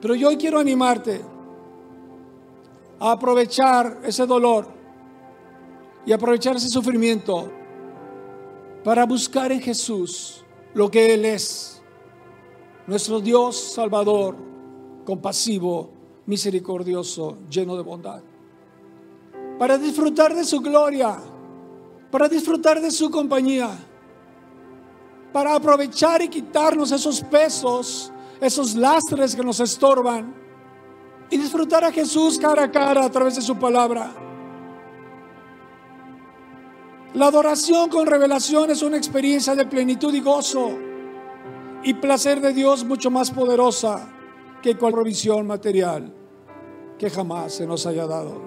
Pero 0.00 0.14
yo 0.14 0.28
hoy 0.28 0.36
quiero 0.36 0.58
animarte 0.58 1.20
a 2.98 3.12
aprovechar 3.12 4.00
ese 4.04 4.26
dolor 4.26 4.68
y 6.04 6.12
aprovechar 6.12 6.56
ese 6.56 6.68
sufrimiento 6.68 7.50
para 8.84 9.04
buscar 9.06 9.50
en 9.50 9.60
Jesús 9.60 10.44
lo 10.74 10.90
que 10.90 11.14
Él 11.14 11.24
es, 11.24 11.82
nuestro 12.86 13.20
Dios 13.20 13.56
Salvador, 13.56 14.36
compasivo, 15.04 15.95
misericordioso, 16.26 17.38
lleno 17.48 17.76
de 17.76 17.82
bondad, 17.82 18.20
para 19.58 19.78
disfrutar 19.78 20.34
de 20.34 20.44
su 20.44 20.60
gloria, 20.60 21.16
para 22.10 22.28
disfrutar 22.28 22.80
de 22.80 22.90
su 22.90 23.10
compañía, 23.10 23.70
para 25.32 25.54
aprovechar 25.54 26.22
y 26.22 26.28
quitarnos 26.28 26.92
esos 26.92 27.20
pesos 27.22 28.12
esos 28.40 28.74
lastres 28.74 29.34
que 29.34 29.42
nos 29.42 29.60
estorban 29.60 30.34
y 31.30 31.36
disfrutar 31.38 31.84
a 31.84 31.92
Jesús 31.92 32.38
cara 32.38 32.64
a 32.64 32.70
cara 32.70 33.04
a 33.04 33.10
través 33.10 33.36
de 33.36 33.42
su 33.42 33.56
palabra. 33.56 34.12
La 37.14 37.26
adoración 37.26 37.88
con 37.88 38.06
revelación 38.06 38.70
es 38.70 38.82
una 38.82 38.96
experiencia 38.96 39.54
de 39.54 39.66
plenitud 39.66 40.12
y 40.12 40.20
gozo 40.20 40.70
y 41.82 41.94
placer 41.94 42.40
de 42.40 42.52
Dios 42.52 42.84
mucho 42.84 43.10
más 43.10 43.30
poderosa 43.30 44.06
que 44.66 44.76
cualquier 44.76 44.94
provisión 44.94 45.46
material 45.46 46.12
que 46.98 47.08
jamás 47.08 47.54
se 47.54 47.66
nos 47.66 47.86
haya 47.86 48.04
dado. 48.04 48.42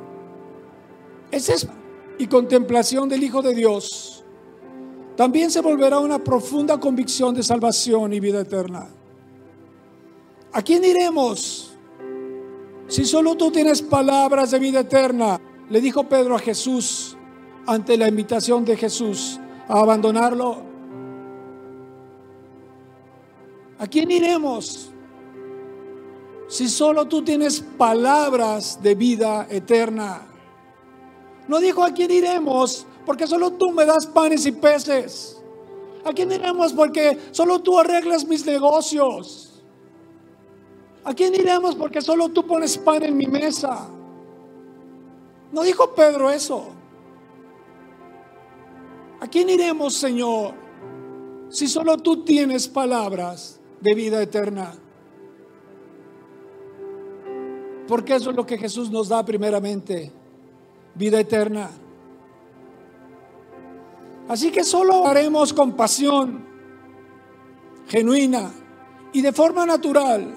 Es 1.32 1.68
y 2.18 2.28
contemplación 2.28 3.08
del 3.08 3.24
Hijo 3.24 3.42
de 3.42 3.56
Dios. 3.56 4.26
También 5.16 5.50
se 5.50 5.62
volverá 5.62 6.00
una 6.00 6.22
profunda 6.22 6.78
convicción 6.78 7.34
de 7.34 7.42
salvación 7.42 8.12
y 8.12 8.20
vida 8.20 8.42
eterna. 8.42 8.90
¿A 10.52 10.62
quién 10.62 10.84
iremos? 10.84 11.72
Si 12.88 13.06
solo 13.06 13.36
tú 13.36 13.50
tienes 13.50 13.82
palabras 13.82 14.52
de 14.52 14.60
vida 14.60 14.82
eterna, 14.82 15.40
le 15.70 15.80
dijo 15.80 16.04
Pedro 16.04 16.36
a 16.36 16.40
Jesús 16.40 17.16
ante 17.66 17.96
la 17.98 18.10
invitación 18.10 18.66
de 18.66 18.76
Jesús 18.76 19.40
a 19.70 19.80
abandonarlo. 19.80 20.58
¿A 23.78 23.88
quién 23.88 24.12
iremos? 24.12 24.89
Si 26.50 26.68
solo 26.68 27.06
tú 27.06 27.22
tienes 27.22 27.62
palabras 27.62 28.82
de 28.82 28.96
vida 28.96 29.46
eterna. 29.52 30.28
No 31.48 31.60
dijo 31.60 31.84
a 31.84 31.92
quién 31.94 32.10
iremos 32.10 32.88
porque 33.06 33.28
solo 33.28 33.54
tú 33.54 33.72
me 33.72 33.86
das 33.86 34.08
panes 34.08 34.48
y 34.48 34.52
peces. 34.52 35.40
¿A 36.04 36.12
quién 36.12 36.32
iremos 36.32 36.74
porque 36.74 37.18
solo 37.32 37.60
tú 37.60 37.78
arreglas 37.78 38.26
mis 38.26 38.46
negocios? 38.48 39.62
¿A 41.04 41.14
quién 41.14 41.36
iremos? 41.36 41.76
Porque 41.76 42.02
solo 42.02 42.30
tú 42.30 42.46
pones 42.48 42.80
pan 42.80 43.04
en 43.04 43.16
mi 43.16 43.28
mesa. 43.28 43.88
No 45.52 45.62
dijo 45.62 45.94
Pedro 45.94 46.32
eso. 46.32 46.70
¿A 49.20 49.28
quién 49.28 49.50
iremos, 49.50 49.94
Señor? 49.94 50.54
Si 51.50 51.68
solo 51.68 51.98
tú 51.98 52.24
tienes 52.24 52.68
palabras 52.68 53.60
de 53.82 53.94
vida 53.94 54.22
eterna. 54.22 54.74
Porque 57.90 58.14
eso 58.14 58.30
es 58.30 58.36
lo 58.36 58.46
que 58.46 58.56
Jesús 58.56 58.92
nos 58.92 59.10
da 59.10 59.26
primeramente, 59.26 60.12
vida 60.94 61.20
eterna. 61.20 61.72
Así 64.28 64.52
que 64.52 64.64
solo 64.64 65.08
haremos 65.08 65.52
con 65.52 65.76
pasión 65.76 66.46
genuina 67.88 68.52
y 69.12 69.24
de 69.24 69.34
forma 69.34 69.66
natural 69.66 70.36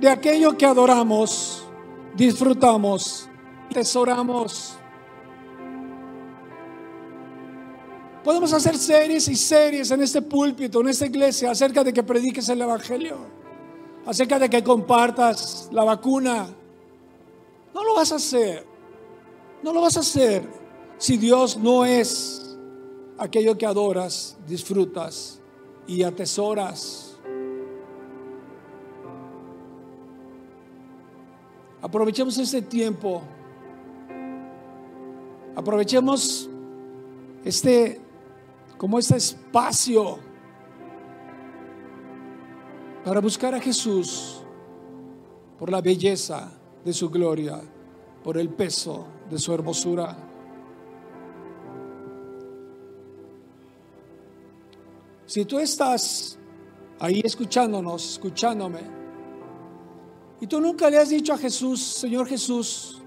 de 0.00 0.08
aquello 0.08 0.56
que 0.56 0.64
adoramos, 0.64 1.68
disfrutamos, 2.16 3.28
tesoramos. 3.70 4.78
Podemos 8.24 8.50
hacer 8.54 8.78
series 8.78 9.28
y 9.28 9.36
series 9.36 9.90
en 9.90 10.02
este 10.02 10.22
púlpito, 10.22 10.80
en 10.80 10.88
esta 10.88 11.04
iglesia, 11.04 11.50
acerca 11.50 11.84
de 11.84 11.92
que 11.92 12.02
prediques 12.02 12.48
el 12.48 12.62
Evangelio, 12.62 13.18
acerca 14.06 14.38
de 14.38 14.48
que 14.48 14.64
compartas 14.64 15.68
la 15.70 15.84
vacuna. 15.84 16.54
No 17.78 17.84
lo 17.84 17.94
vas 17.94 18.10
a 18.10 18.16
hacer, 18.16 18.66
no 19.62 19.72
lo 19.72 19.80
vas 19.80 19.96
a 19.96 20.00
hacer 20.00 20.42
si 20.96 21.16
Dios 21.16 21.56
no 21.56 21.84
es 21.84 22.58
aquello 23.16 23.56
que 23.56 23.66
adoras, 23.66 24.36
disfrutas 24.48 25.40
y 25.86 26.02
atesoras. 26.02 27.16
Aprovechemos 31.80 32.36
este 32.38 32.62
tiempo. 32.62 33.22
Aprovechemos 35.54 36.50
este 37.44 38.00
como 38.76 38.98
este 38.98 39.18
espacio 39.18 40.18
para 43.04 43.20
buscar 43.20 43.54
a 43.54 43.60
Jesús 43.60 44.42
por 45.60 45.70
la 45.70 45.80
belleza 45.80 46.57
de 46.88 46.94
su 46.94 47.10
gloria, 47.10 47.60
por 48.24 48.38
el 48.38 48.48
peso 48.48 49.06
de 49.28 49.38
su 49.38 49.52
hermosura. 49.52 50.16
Si 55.26 55.44
tú 55.44 55.58
estás 55.58 56.38
ahí 56.98 57.20
escuchándonos, 57.22 58.12
escuchándome, 58.12 58.80
y 60.40 60.46
tú 60.46 60.62
nunca 60.62 60.88
le 60.88 60.96
has 60.96 61.10
dicho 61.10 61.34
a 61.34 61.36
Jesús, 61.36 61.82
Señor 61.82 62.26
Jesús, 62.26 63.02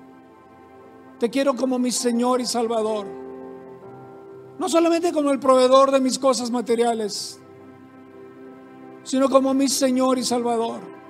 te 1.18 1.32
quiero 1.32 1.56
como 1.56 1.80
mi 1.80 1.92
Señor 1.92 2.40
y 2.40 2.46
Salvador. 2.46 3.08
No 4.60 4.70
solamente 4.70 5.12
como 5.12 5.32
el 5.32 5.40
proveedor 5.40 5.90
de 5.90 6.02
mis 6.02 6.20
cosas 6.20 6.52
materiales, 6.52 7.40
sino 9.02 9.28
como 9.28 9.56
mi 9.56 9.68
Señor 9.68 10.20
y 10.20 10.24
Salvador. 10.24 11.01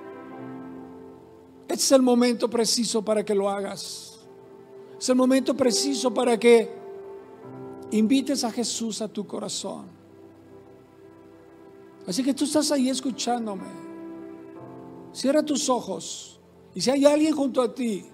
Este 1.68 1.74
es 1.74 1.92
el 1.92 2.02
momento 2.02 2.48
preciso 2.48 3.02
para 3.02 3.24
que 3.24 3.34
lo 3.34 3.48
hagas. 3.48 4.18
Es 4.98 5.08
el 5.08 5.16
momento 5.16 5.54
preciso 5.54 6.12
para 6.12 6.38
que 6.38 6.70
invites 7.90 8.44
a 8.44 8.50
Jesús 8.50 9.00
a 9.02 9.08
tu 9.08 9.26
corazón. 9.26 9.86
Así 12.06 12.22
que 12.22 12.34
tú 12.34 12.44
estás 12.44 12.70
ahí 12.72 12.88
escuchándome. 12.88 13.66
Cierra 15.12 15.42
tus 15.42 15.68
ojos. 15.68 16.40
Y 16.74 16.80
si 16.80 16.90
hay 16.90 17.04
alguien 17.04 17.34
junto 17.34 17.60
a 17.60 17.74
ti 17.74 18.04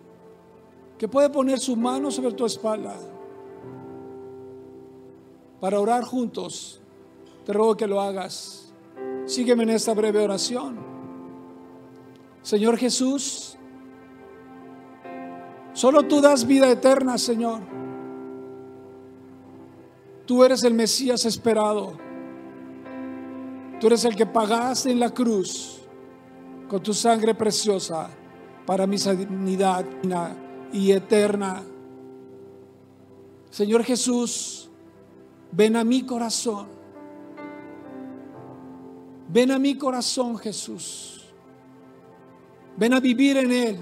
que 0.99 1.09
puede 1.09 1.31
poner 1.31 1.61
su 1.61 1.77
mano 1.77 2.11
sobre 2.11 2.33
tu 2.33 2.45
espalda 2.45 2.97
para 5.61 5.81
orar 5.81 6.05
juntos, 6.05 6.81
te 7.47 7.53
ruego 7.53 7.77
que 7.77 7.87
lo 7.87 8.01
hagas. 8.01 8.73
Sígueme 9.27 9.63
en 9.63 9.71
esta 9.71 9.95
breve 9.95 10.25
oración. 10.25 10.98
Señor 12.43 12.77
Jesús, 12.79 13.57
solo 15.73 16.05
tú 16.05 16.21
das 16.21 16.47
vida 16.47 16.71
eterna, 16.71 17.19
Señor. 17.19 17.61
Tú 20.27 20.45
eres 20.45 20.63
el 20.65 20.75
Mesías 20.75 21.25
esperado. 21.25 21.97
Tú 23.81 23.87
eres 23.87 24.05
el 24.05 24.17
que 24.17 24.27
pagaste 24.27 24.91
en 24.91 25.01
la 25.01 25.11
cruz 25.11 25.81
con 26.69 26.83
tu 26.83 26.93
sangre 26.93 27.35
preciosa 27.35 28.11
para 28.67 28.87
mi 28.87 28.99
sanidad 28.99 29.87
y 30.73 30.93
eterna. 30.93 31.63
Señor 33.51 33.85
Jesús, 33.85 34.69
ven 35.53 35.77
a 35.77 35.85
mi 35.85 36.03
corazón. 36.03 36.69
Ven 39.31 39.51
a 39.51 39.59
mi 39.59 39.77
corazón, 39.77 40.37
Jesús. 40.39 41.18
Ven 42.79 42.95
a 42.95 43.01
vivir 43.01 43.37
en 43.37 43.51
él. 43.51 43.79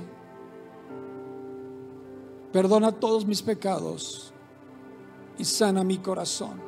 Perdona 2.50 2.90
todos 2.92 3.26
mis 3.26 3.42
pecados 3.42 4.32
y 5.36 5.44
sana 5.44 5.84
mi 5.84 5.98
corazón. 5.98 6.62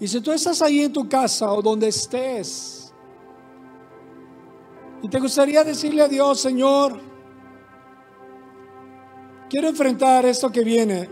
Y 0.00 0.08
si 0.08 0.20
tú 0.20 0.32
estás 0.32 0.60
ahí 0.62 0.80
en 0.80 0.92
tu 0.92 1.08
casa 1.08 1.52
o 1.52 1.62
donde 1.62 1.86
estés 1.86 2.92
y 5.00 5.08
te 5.08 5.20
gustaría 5.20 5.62
decirle 5.62 6.02
a 6.02 6.08
Dios, 6.08 6.40
Señor, 6.40 6.98
quiero 9.48 9.68
enfrentar 9.68 10.26
esto 10.26 10.50
que 10.50 10.62
viene 10.62 11.08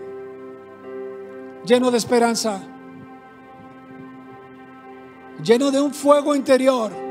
lleno 1.64 1.88
de 1.92 1.98
esperanza, 1.98 2.60
lleno 5.40 5.70
de 5.70 5.80
un 5.80 5.94
fuego 5.94 6.34
interior 6.34 7.03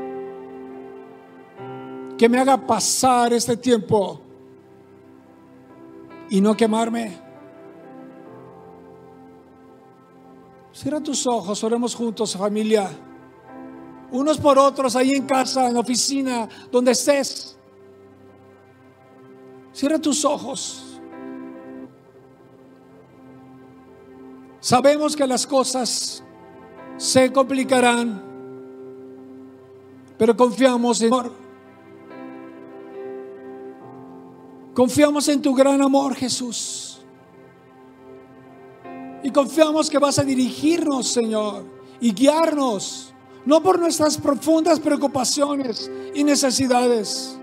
que 2.24 2.28
me 2.30 2.38
haga 2.38 2.56
pasar 2.56 3.34
este 3.34 3.54
tiempo 3.54 4.18
y 6.30 6.40
no 6.40 6.56
quemarme. 6.56 7.18
Cierra 10.72 11.02
tus 11.02 11.26
ojos, 11.26 11.62
oremos 11.62 11.94
juntos, 11.94 12.34
familia. 12.34 12.88
Unos 14.10 14.38
por 14.38 14.58
otros, 14.58 14.96
ahí 14.96 15.12
en 15.12 15.26
casa, 15.26 15.68
en 15.68 15.74
la 15.74 15.80
oficina, 15.80 16.48
donde 16.72 16.92
estés. 16.92 17.58
Cierra 19.74 19.98
tus 19.98 20.24
ojos. 20.24 20.98
Sabemos 24.60 25.14
que 25.14 25.26
las 25.26 25.46
cosas 25.46 26.24
se 26.96 27.30
complicarán, 27.30 28.22
pero 30.16 30.34
confiamos 30.34 31.02
en 31.02 31.43
Confiamos 34.74 35.28
en 35.28 35.40
tu 35.40 35.54
gran 35.54 35.80
amor, 35.80 36.16
Jesús. 36.16 36.98
Y 39.22 39.30
confiamos 39.30 39.88
que 39.88 39.98
vas 39.98 40.18
a 40.18 40.24
dirigirnos, 40.24 41.08
Señor, 41.08 41.64
y 42.00 42.12
guiarnos, 42.12 43.14
no 43.46 43.62
por 43.62 43.78
nuestras 43.78 44.18
profundas 44.18 44.80
preocupaciones 44.80 45.90
y 46.14 46.24
necesidades, 46.24 47.38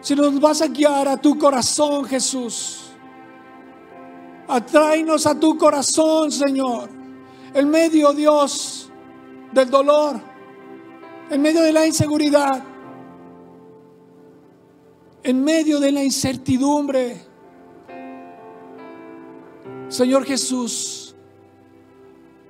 sino 0.00 0.30
nos 0.30 0.40
vas 0.40 0.62
a 0.62 0.68
guiar 0.68 1.08
a 1.08 1.16
tu 1.16 1.36
corazón, 1.36 2.04
Jesús. 2.04 2.92
Atráenos 4.46 5.26
a 5.26 5.38
tu 5.38 5.58
corazón, 5.58 6.30
Señor, 6.30 6.88
en 7.52 7.68
medio, 7.68 8.12
Dios, 8.12 8.88
del 9.52 9.68
dolor, 9.68 10.20
en 11.28 11.42
medio 11.42 11.60
de 11.62 11.72
la 11.72 11.86
inseguridad, 11.86 12.62
en 15.22 15.44
medio 15.44 15.80
de 15.80 15.92
la 15.92 16.02
incertidumbre. 16.02 17.20
Señor 19.88 20.24
Jesús, 20.24 21.14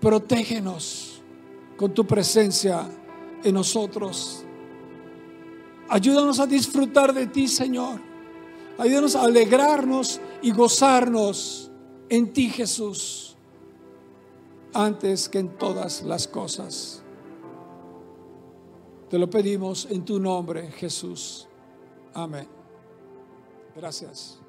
protégenos 0.00 1.22
con 1.76 1.94
tu 1.94 2.06
presencia 2.06 2.86
en 3.42 3.54
nosotros. 3.54 4.44
Ayúdanos 5.88 6.38
a 6.38 6.46
disfrutar 6.46 7.12
de 7.12 7.26
ti, 7.26 7.48
Señor. 7.48 8.00
Ayúdanos 8.78 9.16
a 9.16 9.24
alegrarnos 9.24 10.20
y 10.42 10.52
gozarnos 10.52 11.70
en 12.08 12.32
ti, 12.32 12.48
Jesús, 12.48 13.36
antes 14.72 15.28
que 15.28 15.38
en 15.38 15.56
todas 15.58 16.02
las 16.02 16.28
cosas. 16.28 17.02
Te 19.08 19.18
lo 19.18 19.28
pedimos 19.28 19.86
en 19.90 20.04
tu 20.04 20.20
nombre, 20.20 20.70
Jesús. 20.70 21.48
Amén. 22.14 22.59
Gracias. 23.76 24.39